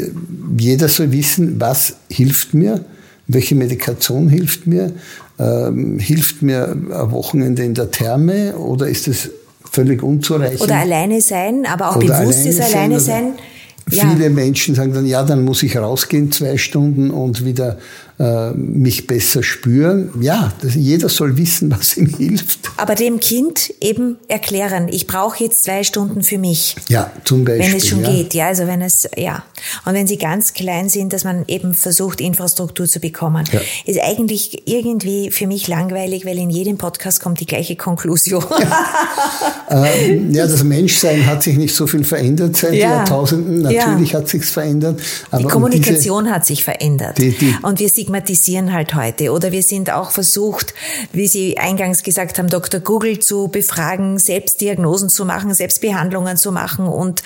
[0.58, 2.84] jeder soll wissen, was hilft mir,
[3.26, 4.92] welche Medikation hilft mir,
[5.38, 9.30] ähm, hilft mir ein Wochenende in der Therme oder ist es
[9.70, 10.60] völlig unzureichend.
[10.60, 13.14] Oder alleine sein, aber auch Oder bewusstes alleine sein.
[13.14, 13.55] Alleine sein.
[13.90, 14.10] Ja.
[14.10, 17.78] Viele Menschen sagen dann, ja, dann muss ich rausgehen zwei Stunden und wieder
[18.18, 20.10] äh, mich besser spüren.
[20.20, 22.60] Ja, das, jeder soll wissen, was ihm hilft.
[22.76, 26.76] Aber dem Kind eben erklären, ich brauche jetzt zwei Stunden für mich.
[26.88, 27.66] Ja, zum Beispiel.
[27.66, 28.10] Wenn es schon ja.
[28.10, 29.44] geht, ja, also wenn es, ja.
[29.84, 33.44] Und wenn sie ganz klein sind, dass man eben versucht, Infrastruktur zu bekommen.
[33.52, 33.60] Ja.
[33.84, 38.44] Ist eigentlich irgendwie für mich langweilig, weil in jedem Podcast kommt die gleiche Konklusion.
[38.58, 42.96] Ja, ähm, ja das Menschsein hat sich nicht so viel verändert seit ja.
[42.96, 43.62] Jahrtausenden.
[43.62, 45.00] Natürlich hat sich's verändert.
[45.38, 47.18] die Kommunikation diese, hat sich verändert.
[47.18, 49.32] Die, die, und wir stigmatisieren halt heute.
[49.32, 50.74] Oder wir sind auch versucht,
[51.12, 52.80] wie Sie eingangs gesagt haben, Dr.
[52.80, 57.22] Google zu befragen, Selbstdiagnosen zu machen, Selbstbehandlungen zu machen und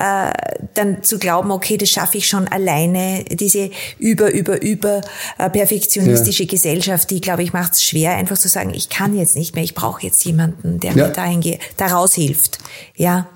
[0.00, 0.32] äh,
[0.74, 3.24] dann zu glauben, okay, das schaffe ich schon alleine.
[3.30, 5.02] Diese über, über, über
[5.38, 6.50] äh, perfektionistische ja.
[6.50, 9.64] Gesellschaft, die, glaube ich, macht es schwer, einfach zu sagen, ich kann jetzt nicht mehr,
[9.64, 11.08] ich brauche jetzt jemanden, der ja.
[11.08, 12.58] mir dahin daraus hilft.
[12.96, 13.28] Ja.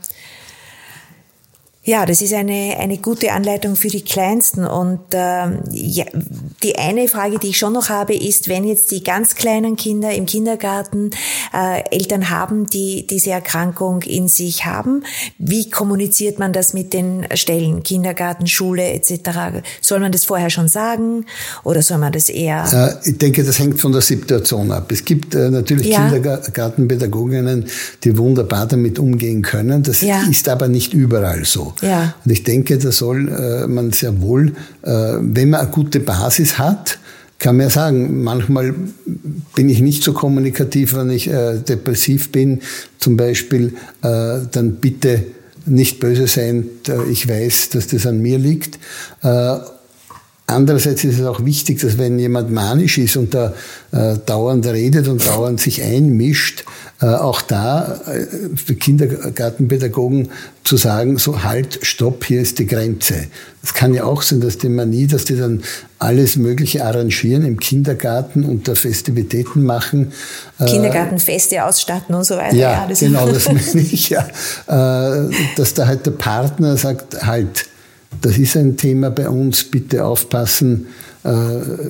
[1.86, 4.66] Ja, das ist eine, eine gute Anleitung für die Kleinsten.
[4.66, 6.04] Und ähm, ja,
[6.64, 10.12] die eine Frage, die ich schon noch habe, ist, wenn jetzt die ganz kleinen Kinder
[10.12, 11.10] im Kindergarten
[11.54, 15.04] äh, Eltern haben, die diese Erkrankung in sich haben,
[15.38, 19.62] wie kommuniziert man das mit den Stellen, Kindergarten, Schule etc.?
[19.80, 21.24] Soll man das vorher schon sagen
[21.62, 22.98] oder soll man das eher?
[23.04, 24.90] Äh, ich denke, das hängt von der Situation ab.
[24.90, 26.08] Es gibt äh, natürlich ja.
[26.08, 27.66] Kindergartenpädagoginnen,
[28.02, 29.84] die wunderbar damit umgehen können.
[29.84, 30.24] Das ja.
[30.28, 31.75] ist aber nicht überall so.
[31.82, 32.14] Ja.
[32.24, 34.52] Und ich denke, da soll äh, man sehr wohl,
[34.82, 36.98] äh, wenn man eine gute Basis hat,
[37.38, 38.74] kann man ja sagen, manchmal
[39.54, 42.60] bin ich nicht so kommunikativ, wenn ich äh, depressiv bin,
[42.98, 45.22] zum Beispiel, dann bitte
[45.66, 46.64] nicht böse sein,
[47.10, 48.78] ich weiß, dass das an mir liegt.
[50.48, 53.52] Andererseits ist es auch wichtig, dass wenn jemand manisch ist und da
[53.90, 56.64] äh, dauernd redet und dauernd sich einmischt,
[57.02, 58.26] äh, auch da äh,
[58.56, 60.30] für Kindergartenpädagogen
[60.62, 63.26] zu sagen, so halt, stopp, hier ist die Grenze.
[63.60, 65.64] Das kann ja auch sein, dass die Manie, dass die dann
[65.98, 70.12] alles Mögliche arrangieren im Kindergarten und da Festivitäten machen.
[70.60, 72.54] Äh, Kindergartenfeste ausstatten und so weiter.
[72.54, 74.20] Ja, ja das genau, das meine ich ja.
[74.68, 77.66] Äh, dass da halt der Partner sagt, halt,
[78.20, 80.86] das ist ein Thema bei uns, bitte aufpassen
[81.24, 81.28] äh,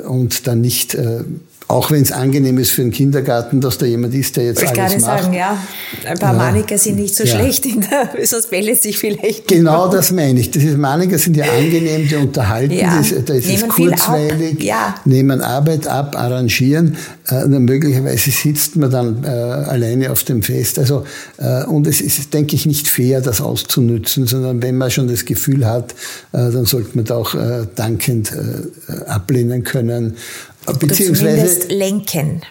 [0.07, 1.25] und dann nicht äh,
[1.69, 4.81] auch wenn es angenehm ist für den Kindergarten, dass da jemand ist, der jetzt ich
[4.81, 5.25] alles macht.
[5.25, 5.59] sagen, ja.
[6.05, 6.39] Ein paar ja.
[6.39, 7.37] Maniker sind nicht so ja.
[7.37, 9.49] schlecht, in der, sonst bellet sich vielleicht.
[9.49, 10.53] Genau das meine ich.
[10.53, 12.97] Diese Maniker sind ja angenehm, die unterhalten, ja.
[12.99, 14.95] das, da ist nehmen es kurzweilig, ja.
[15.05, 16.97] nehmen Arbeit ab, arrangieren.
[17.29, 20.79] Äh, möglicherweise sitzt man dann äh, alleine auf dem Fest.
[20.79, 21.05] Also,
[21.39, 25.25] äh, und es ist, denke ich, nicht fair, das auszunützen, sondern wenn man schon das
[25.25, 25.93] Gefühl hat,
[26.33, 30.15] äh, dann sollte man da auch äh, dankend äh, ablehnen können
[30.75, 32.43] beziehungsweise lenken.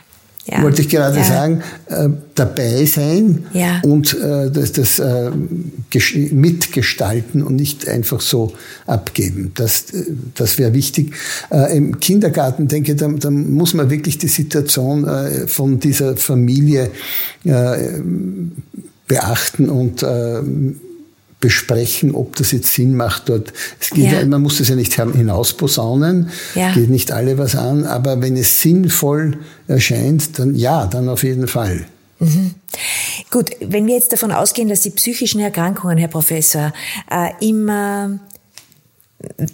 [0.48, 0.62] Ja.
[0.62, 1.24] Wollte ich gerade ja.
[1.24, 3.82] sagen, äh, dabei sein ja.
[3.84, 5.32] und äh, das, das äh,
[6.32, 8.54] mitgestalten und nicht einfach so
[8.86, 9.54] abgeben.
[9.56, 10.04] Das, äh,
[10.36, 11.16] das wäre wichtig.
[11.50, 16.16] Äh, Im Kindergarten, denke ich, da, da, muss man wirklich die Situation äh, von dieser
[16.16, 16.92] Familie
[19.08, 20.04] beachten und
[21.46, 23.54] besprechen, ob das jetzt Sinn macht dort.
[23.80, 24.26] Es geht ja.
[24.26, 26.74] man muss das ja nicht hinausposaunen, ja.
[26.74, 29.38] geht nicht alle was an, aber wenn es sinnvoll
[29.68, 31.86] erscheint, dann ja, dann auf jeden Fall.
[32.18, 32.56] Mhm.
[33.30, 36.74] Gut, wenn wir jetzt davon ausgehen, dass die psychischen Erkrankungen, Herr Professor,
[37.12, 38.20] äh, immer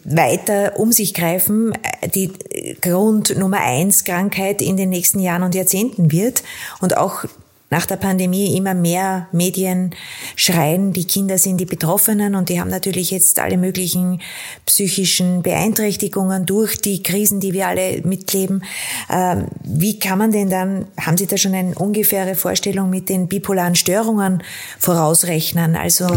[0.05, 2.31] weiter um sich greifen, äh, die
[2.79, 6.41] Grund Nummer eins Krankheit in den nächsten Jahren und Jahrzehnten wird
[6.79, 7.25] und auch
[7.72, 9.95] nach der Pandemie immer mehr Medien
[10.36, 14.22] schreien, die Kinder sind die Betroffenen und die haben natürlich jetzt alle möglichen
[14.65, 18.63] psychischen Beeinträchtigungen durch die Krisen, die wir alle mitleben.
[19.09, 23.30] Ähm, wie kann man denn dann, haben Sie da schon eine ungefähre Vorstellung mit den
[23.30, 24.43] bipolaren Störungen
[24.78, 25.78] vorausrechnen?
[25.78, 26.07] Also,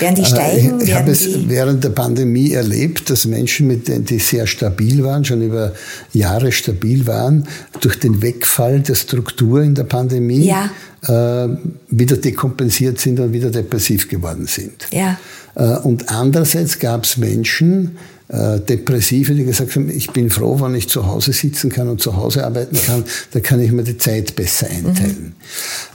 [0.00, 0.80] werden die äh, steigen?
[0.80, 5.24] Ich habe es während der Pandemie erlebt, dass Menschen, mit denen die sehr stabil waren,
[5.24, 5.72] schon über
[6.12, 7.46] Jahre stabil waren,
[7.80, 10.70] durch den Wegfall der Struktur in der Pandemie ja.
[11.02, 11.56] äh,
[11.88, 14.86] wieder dekompensiert sind und wieder depressiv geworden sind.
[14.90, 15.18] Ja.
[15.54, 17.96] Äh, und andererseits gab es Menschen,
[18.28, 22.16] Depressive, die gesagt haben, ich bin froh, wenn ich zu Hause sitzen kann und zu
[22.16, 25.34] Hause arbeiten kann, da kann ich mir die Zeit besser einteilen.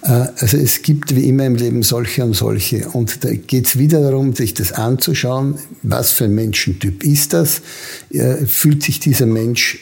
[0.03, 0.09] Mhm.
[0.09, 2.87] Äh, also es gibt wie immer im Leben solche und solche.
[2.87, 7.61] Und da geht es wieder darum, sich das anzuschauen, was für ein Menschentyp ist das?
[8.47, 9.79] Fühlt sich dieser Mensch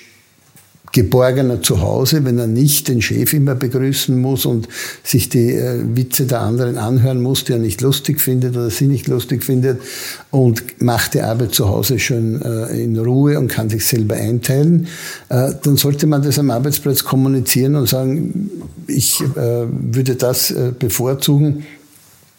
[0.91, 4.67] geborgener zu Hause, wenn er nicht den Chef immer begrüßen muss und
[5.03, 8.87] sich die äh, Witze der anderen anhören muss, die er nicht lustig findet oder sie
[8.87, 9.81] nicht lustig findet
[10.31, 14.87] und macht die Arbeit zu Hause schön äh, in Ruhe und kann sich selber einteilen,
[15.29, 18.49] äh, dann sollte man das am Arbeitsplatz kommunizieren und sagen,
[18.87, 21.65] ich äh, würde das äh, bevorzugen.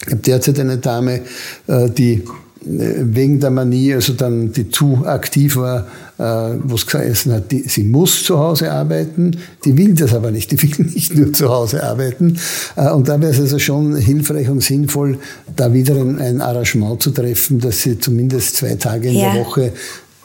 [0.06, 1.20] Ich habe derzeit eine Dame,
[1.66, 2.24] äh, die
[2.62, 5.86] wegen der Manie, also dann die zu aktiv war,
[6.22, 10.50] wo es geheißen hat, die, sie muss zu Hause arbeiten, die will das aber nicht,
[10.50, 12.38] die will nicht nur zu Hause arbeiten.
[12.76, 15.18] Äh, und da wäre es also schon hilfreich und sinnvoll,
[15.56, 19.32] da wieder ein, ein Arrangement zu treffen, dass sie zumindest zwei Tage in ja.
[19.32, 19.72] der Woche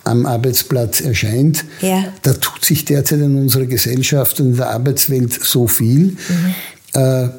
[0.03, 1.65] am Arbeitsplatz erscheint.
[1.81, 2.05] Ja.
[2.21, 6.17] Da tut sich derzeit in unserer Gesellschaft und in der Arbeitswelt so viel.
[6.17, 6.55] Mhm.
[6.93, 7.29] Äh,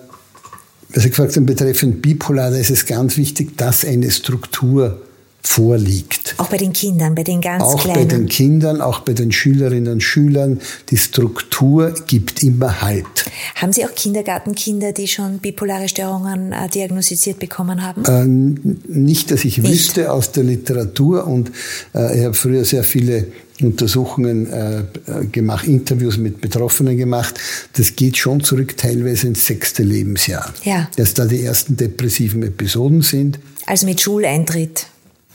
[0.95, 5.03] was Sie gefragt haben, betreffend bipolar, da ist es ganz wichtig, dass eine Struktur
[5.47, 6.35] vorliegt.
[6.39, 7.99] Auch bei den Kindern, bei den ganz auch Kleinen.
[7.99, 10.61] Auch bei den Kindern, auch bei den Schülerinnen und Schülern.
[10.91, 13.07] Die Struktur gibt immer Halt.
[13.55, 18.03] Haben Sie auch Kindergartenkinder, die schon bipolare Störungen äh, diagnostiziert bekommen haben?
[18.09, 19.71] Ähm, nicht, dass ich nicht.
[19.71, 21.53] wüsste aus der Literatur und
[21.95, 23.29] äh, ich habe früher sehr viele
[23.63, 24.83] Untersuchungen äh,
[25.31, 27.37] gemacht, Interviews mit Betroffenen gemacht.
[27.75, 30.53] Das geht schon zurück teilweise ins sechste Lebensjahr.
[30.65, 30.91] Ja.
[30.97, 33.39] Dass da die ersten depressiven Episoden sind.
[33.65, 34.89] Also mit Schuleintritt.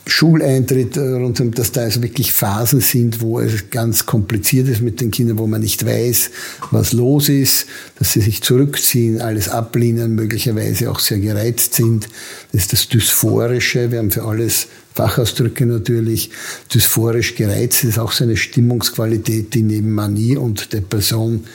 [0.08, 5.00] Schuleintritt, rund um, dass da also wirklich Phasen sind, wo es ganz kompliziert ist mit
[5.00, 6.32] den Kindern, wo man nicht weiß,
[6.72, 7.68] was los ist,
[8.00, 12.08] dass sie sich zurückziehen, alles ablehnen, möglicherweise auch sehr gereizt sind.
[12.52, 13.92] Das ist das Dysphorische.
[13.92, 16.32] Wir haben für alles Fachausdrücke natürlich.
[16.74, 21.46] Dysphorisch gereizt ist auch so eine Stimmungsqualität, die neben Manie und Depression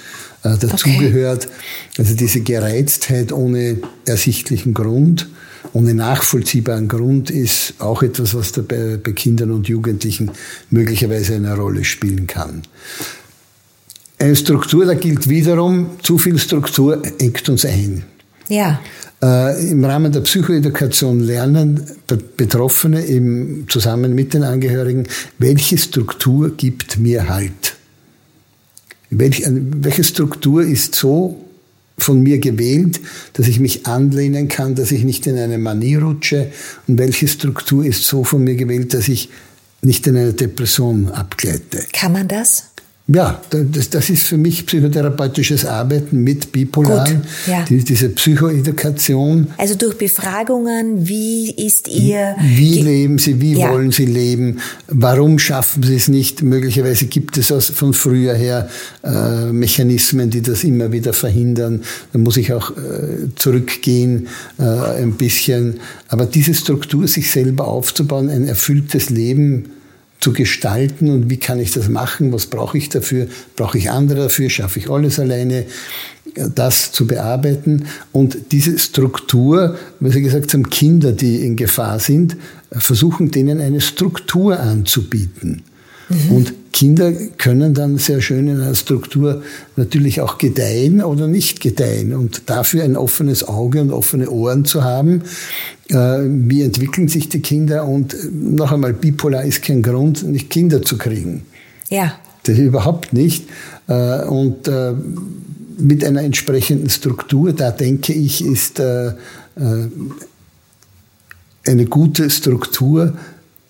[0.44, 1.46] äh, dazugehört.
[1.46, 1.54] Okay.
[1.98, 5.28] Also diese Gereiztheit ohne ersichtlichen Grund
[5.76, 10.30] ohne nachvollziehbaren Grund ist auch etwas, was da bei, bei Kindern und Jugendlichen
[10.70, 12.62] möglicherweise eine Rolle spielen kann.
[14.18, 18.04] Eine Struktur, da gilt wiederum, zu viel Struktur engt uns ein.
[18.48, 18.80] Ja.
[19.22, 21.82] Äh, Im Rahmen der Psychoedukation lernen
[22.38, 25.06] Betroffene im, zusammen mit den Angehörigen,
[25.36, 27.76] welche Struktur gibt mir Halt.
[29.10, 31.45] Welche, welche Struktur ist so
[31.98, 33.00] von mir gewählt,
[33.34, 36.50] dass ich mich anlehnen kann, dass ich nicht in eine Manie rutsche
[36.86, 39.30] und welche Struktur ist so von mir gewählt, dass ich
[39.82, 41.86] nicht in eine Depression abgleite.
[41.92, 42.64] Kann man das?
[43.08, 47.64] Ja, das, das ist für mich psychotherapeutisches Arbeiten mit Bipolaren, ja.
[47.64, 49.46] die, diese Psychoedukation.
[49.58, 52.34] Also durch Befragungen, wie ist Ihr...
[52.42, 53.70] Wie leben Sie, wie ja.
[53.70, 56.42] wollen Sie leben, warum schaffen Sie es nicht?
[56.42, 58.68] Möglicherweise gibt es aus, von früher her
[59.04, 61.82] äh, Mechanismen, die das immer wieder verhindern.
[62.12, 64.26] Da muss ich auch äh, zurückgehen
[64.58, 65.78] äh, ein bisschen.
[66.08, 69.75] Aber diese Struktur, sich selber aufzubauen, ein erfülltes Leben
[70.20, 74.24] zu gestalten und wie kann ich das machen, was brauche ich dafür, brauche ich andere
[74.24, 75.66] dafür, schaffe ich alles alleine,
[76.54, 82.36] das zu bearbeiten und diese Struktur, wie Sie gesagt haben, Kinder, die in Gefahr sind,
[82.72, 85.62] versuchen denen eine Struktur anzubieten.
[86.08, 86.32] Mhm.
[86.32, 89.42] Und Kinder können dann sehr schön in einer Struktur
[89.76, 92.14] natürlich auch gedeihen oder nicht gedeihen.
[92.14, 95.22] Und dafür ein offenes Auge und offene Ohren zu haben,
[95.88, 100.50] äh, wie entwickeln sich die Kinder und äh, noch einmal, bipolar ist kein Grund, nicht
[100.50, 101.46] Kinder zu kriegen.
[101.88, 102.12] Ja.
[102.42, 103.46] Das überhaupt nicht.
[103.88, 104.70] Äh, und
[105.78, 109.16] mit einer entsprechenden Struktur, da denke ich, ist eine
[111.88, 113.14] gute Struktur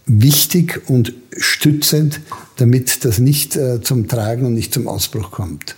[0.06, 2.20] wichtig und stützend,
[2.56, 5.76] damit das nicht zum Tragen und nicht zum Ausbruch kommt.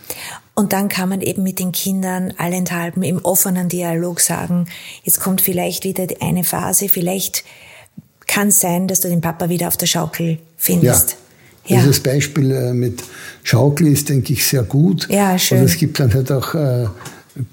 [0.55, 4.67] Und dann kann man eben mit den Kindern allenthalben im offenen Dialog sagen,
[5.05, 7.45] jetzt kommt vielleicht wieder eine Phase, vielleicht
[8.27, 11.17] kann es sein, dass du den Papa wieder auf der Schaukel findest.
[11.65, 11.77] Ja.
[11.77, 11.83] ja.
[11.83, 13.03] Dieses Beispiel äh, mit
[13.43, 15.09] Schaukel ist, denke ich, sehr gut.
[15.09, 15.59] Ja, schön.
[15.61, 16.87] Und es gibt dann halt auch äh,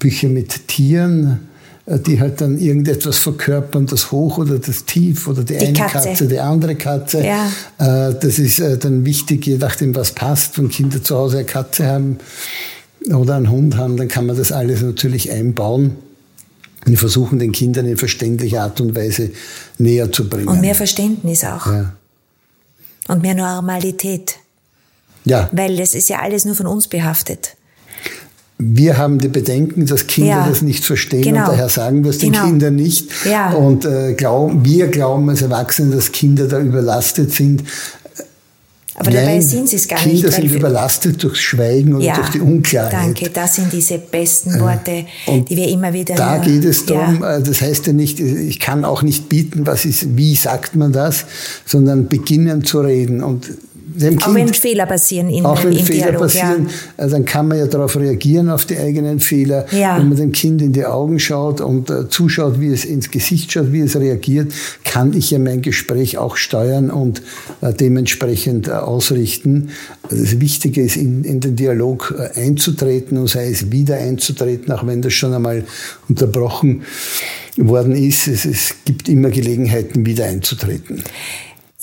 [0.00, 1.55] Bücher mit Tieren, äh,
[1.86, 6.08] die halt dann irgendetwas verkörpern, das Hoch oder das Tief oder die, die eine Katze.
[6.08, 6.26] Katze.
[6.26, 7.24] die andere Katze.
[7.24, 7.48] Ja.
[7.78, 10.58] Das ist dann wichtig, je nachdem, was passt.
[10.58, 12.18] Wenn Kinder zu Hause eine Katze haben,
[13.14, 15.96] oder einen Hund haben, dann kann man das alles natürlich einbauen.
[16.84, 19.30] Wir versuchen den Kindern in verständlicher Art und Weise
[19.78, 20.48] näher zu bringen.
[20.48, 21.66] Und mehr Verständnis auch.
[21.66, 21.92] Ja.
[23.08, 24.36] Und mehr Normalität.
[25.24, 25.48] Ja.
[25.52, 27.55] Weil das ist ja alles nur von uns behaftet.
[28.58, 30.48] Wir haben die Bedenken, dass Kinder ja.
[30.48, 31.40] das nicht verstehen genau.
[31.40, 32.46] und daher sagen wir es den genau.
[32.46, 33.10] Kindern nicht.
[33.26, 33.52] Ja.
[33.52, 37.64] Und äh, glaub, wir glauben als Erwachsene, dass Kinder da überlastet sind.
[38.98, 40.24] Aber Nein, dabei sind sie es gar Kinder nicht.
[40.24, 42.94] Kinder sind überlastet durchs Schweigen und ja, durch die Unklarheit.
[42.94, 47.20] Danke, das sind diese besten Worte, und die wir immer wieder Da geht es darum,
[47.20, 47.36] ja.
[47.36, 50.92] Äh, das heißt ja nicht, ich kann auch nicht bieten, was ist, wie sagt man
[50.92, 51.26] das,
[51.66, 53.22] sondern beginnen zu reden.
[53.22, 53.50] Und
[53.96, 56.68] dem Kind, auch wenn Fehler passieren in, auch wenn im Fehler Dialog, passieren,
[56.98, 57.06] ja.
[57.08, 59.66] dann kann man ja darauf reagieren, auf die eigenen Fehler.
[59.72, 59.98] Ja.
[59.98, 63.52] Wenn man dem Kind in die Augen schaut und äh, zuschaut, wie es ins Gesicht
[63.52, 64.52] schaut, wie es reagiert,
[64.84, 67.22] kann ich ja mein Gespräch auch steuern und
[67.60, 69.70] äh, dementsprechend äh, ausrichten.
[70.08, 74.86] Das Wichtige ist, in, in den Dialog äh, einzutreten und sei es wieder einzutreten, auch
[74.86, 75.64] wenn das schon einmal
[76.08, 76.82] unterbrochen
[77.56, 78.28] worden ist.
[78.28, 81.02] Es, es gibt immer Gelegenheiten, wieder einzutreten.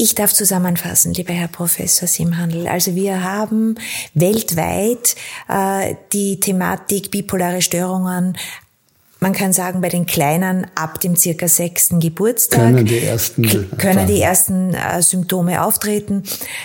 [0.03, 2.67] Ich darf zusammenfassen, lieber Herr Professor Simhandel.
[2.67, 3.75] Also wir haben
[4.13, 5.15] weltweit
[5.47, 8.37] äh, die Thematik bipolare Störungen
[9.21, 14.05] man kann sagen, bei den Kleinen ab dem circa sechsten Geburtstag können die ersten, können
[14.05, 16.23] die ersten äh, Symptome auftreten.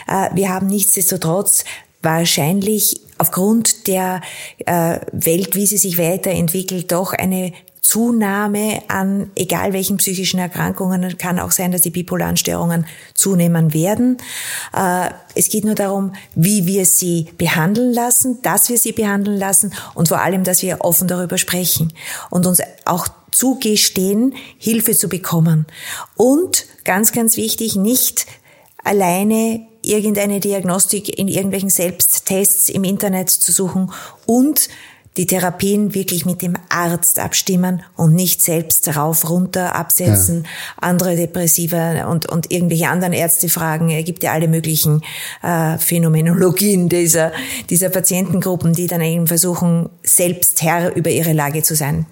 [0.09, 1.63] Äh, wir haben nichtsdestotrotz
[2.03, 4.21] wahrscheinlich aufgrund der
[4.67, 7.53] äh, Welt, wie sie sich weiterentwickelt, doch eine
[7.89, 11.17] Zunahme an egal welchen psychischen Erkrankungen.
[11.17, 12.85] Kann auch sein, dass die bipolaren Störungen
[13.15, 14.19] zunehmen werden.
[14.77, 19.73] Äh, es geht nur darum, wie wir sie behandeln lassen, dass wir sie behandeln lassen
[19.95, 21.95] und vor allem, dass wir offen darüber sprechen
[22.29, 25.65] und uns auch zugestehen, Hilfe zu bekommen.
[26.15, 28.27] Und ganz, ganz wichtig, nicht
[28.85, 33.91] alleine irgendeine Diagnostik in irgendwelchen Selbsttests im Internet zu suchen
[34.27, 34.69] und
[35.19, 40.49] die Therapien wirklich mit dem Arzt abstimmen und nicht selbst rauf, runter absetzen, ja.
[40.81, 43.91] andere Depressive und, und irgendwelche anderen Ärzte fragen.
[43.91, 45.03] Es gibt ja alle möglichen
[45.43, 47.33] äh, Phänomenologien dieser,
[47.69, 52.07] dieser Patientengruppen, die dann eben versuchen, selbst Herr über ihre Lage zu sein.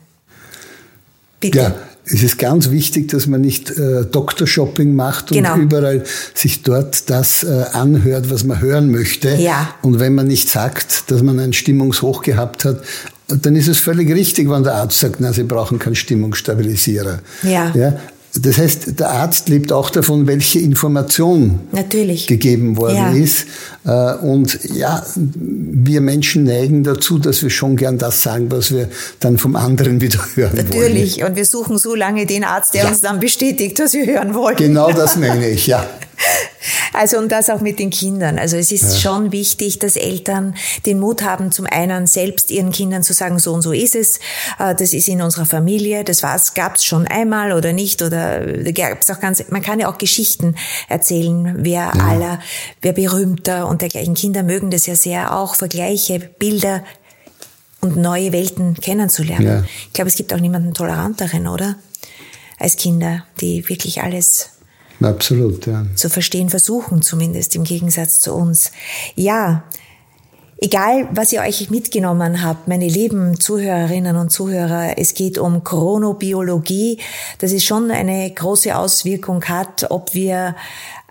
[1.38, 1.58] Bitte.
[1.58, 1.74] Ja,
[2.06, 5.56] es ist ganz wichtig, dass man nicht äh, Doktor-Shopping macht und genau.
[5.56, 6.04] überall
[6.34, 9.34] sich dort das äh, anhört, was man hören möchte.
[9.34, 9.74] Ja.
[9.82, 12.80] Und wenn man nicht sagt, dass man ein Stimmungshoch gehabt hat,
[13.26, 17.18] dann ist es völlig richtig, wenn der Arzt sagt, na, Sie brauchen keinen Stimmungsstabilisierer.
[17.42, 17.72] Ja.
[17.74, 17.98] ja.
[18.42, 22.26] Das heißt, der Arzt lebt auch davon, welche Information Natürlich.
[22.26, 23.10] gegeben worden ja.
[23.12, 23.46] ist.
[23.84, 28.88] Äh, und ja, wir Menschen neigen dazu, dass wir schon gern das sagen, was wir
[29.20, 30.74] dann vom anderen wieder hören Natürlich.
[30.74, 30.92] wollen.
[30.92, 31.24] Natürlich.
[31.24, 32.88] Und wir suchen so lange den Arzt, der ja.
[32.88, 34.56] uns dann bestätigt, was wir hören wollen.
[34.56, 35.86] Genau das meine ich, ja.
[36.92, 38.38] Also und das auch mit den Kindern.
[38.38, 39.00] Also es ist ja.
[39.00, 40.54] schon wichtig, dass Eltern
[40.86, 44.18] den Mut haben, zum einen selbst ihren Kindern zu sagen, so und so ist es,
[44.58, 48.70] äh, das ist in unserer Familie, das war's, gab's schon einmal oder nicht oder da
[48.72, 50.54] gab's auch ganz, man kann ja auch Geschichten
[50.88, 52.06] erzählen, wer ja.
[52.08, 52.40] aller,
[52.80, 54.14] wer berühmter und dergleichen.
[54.14, 56.82] Kinder mögen das ja sehr auch, Vergleiche, Bilder
[57.80, 59.46] und neue Welten kennenzulernen.
[59.46, 59.64] Ja.
[59.86, 61.76] Ich glaube, es gibt auch niemanden toleranteren, oder?
[62.58, 64.55] Als Kinder, die wirklich alles
[65.00, 65.86] Absolut, ja.
[65.94, 68.70] Zu verstehen versuchen, zumindest im Gegensatz zu uns.
[69.14, 69.64] Ja,
[70.58, 76.98] egal was ihr euch mitgenommen habt, meine lieben Zuhörerinnen und Zuhörer, es geht um Chronobiologie,
[77.38, 80.56] das ist schon eine große Auswirkung hat, ob wir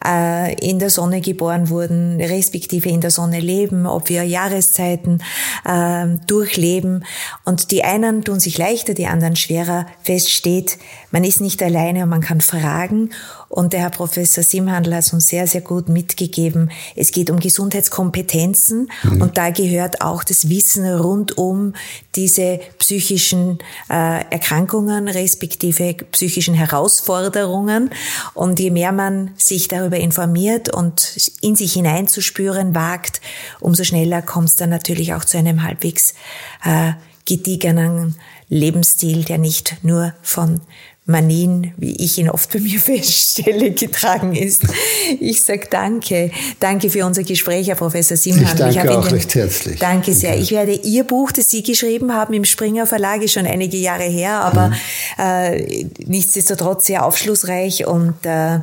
[0.06, 5.22] äh, in der Sonne geboren wurden, respektive in der Sonne leben, ob wir Jahreszeiten
[5.66, 7.06] äh, durchleben.
[7.43, 9.88] Und die einen tun sich leichter, die anderen schwerer.
[10.03, 10.78] Fest steht,
[11.12, 13.10] man ist nicht alleine und man kann fragen.
[13.47, 16.72] Und der Herr Professor Simhandel hat uns sehr, sehr gut mitgegeben.
[16.95, 19.22] Es geht um Gesundheitskompetenzen mhm.
[19.22, 21.74] und da gehört auch das Wissen rund um
[22.16, 27.91] diese psychischen äh, Erkrankungen respektive psychischen Herausforderungen.
[28.34, 33.22] Und je mehr man sich darüber informiert und in sich hineinzuspüren wagt,
[33.60, 36.14] umso schneller kommt es dann natürlich auch zu einem halbwegs
[36.64, 36.93] äh,
[37.26, 38.16] gediegenen
[38.50, 40.62] Lebensstil, der nicht nur von
[41.08, 44.64] Manien, wie ich ihn oft bei mir feststelle, getragen ist.
[45.20, 46.32] Ich sage danke.
[46.60, 48.43] Danke für unser Gespräch, Herr Professor Simon.
[48.43, 49.80] Ich danke ich auch recht herzlich.
[49.80, 50.32] Danke sehr.
[50.32, 50.41] Okay.
[50.41, 54.04] Ich werde Ihr Buch, das Sie geschrieben haben, im Springer Verlag, ist schon einige Jahre
[54.04, 54.76] her, aber mhm.
[55.20, 58.60] äh, nichtsdestotrotz sehr aufschlussreich und äh,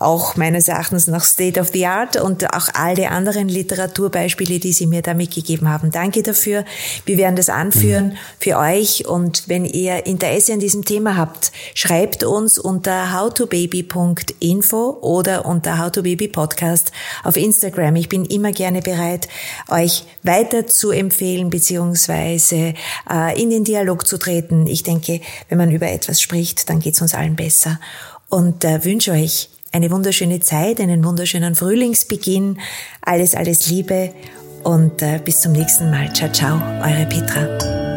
[0.00, 4.86] auch meines Erachtens nach State of the Art und auch alle anderen Literaturbeispiele, die Sie
[4.86, 5.90] mir da mitgegeben haben.
[5.90, 6.64] Danke dafür.
[7.04, 8.16] Wir werden das anführen mhm.
[8.38, 15.46] für euch und wenn ihr Interesse an diesem Thema habt, schreibt uns unter howtobaby.info oder
[15.46, 16.92] unter howtobabypodcast
[17.24, 17.96] auf Instagram.
[17.96, 19.28] Ich bin immer gerne bereit,
[19.68, 22.74] euch weiter zu empfehlen beziehungsweise
[23.10, 24.66] äh, in den Dialog zu treten.
[24.66, 27.80] Ich denke, wenn man über etwas spricht, dann geht es uns allen besser
[28.28, 32.58] und äh, wünsche euch eine wunderschöne Zeit, einen wunderschönen Frühlingsbeginn.
[33.02, 34.12] Alles, alles Liebe
[34.64, 36.12] und äh, bis zum nächsten Mal.
[36.12, 37.87] Ciao, ciao, eure Petra.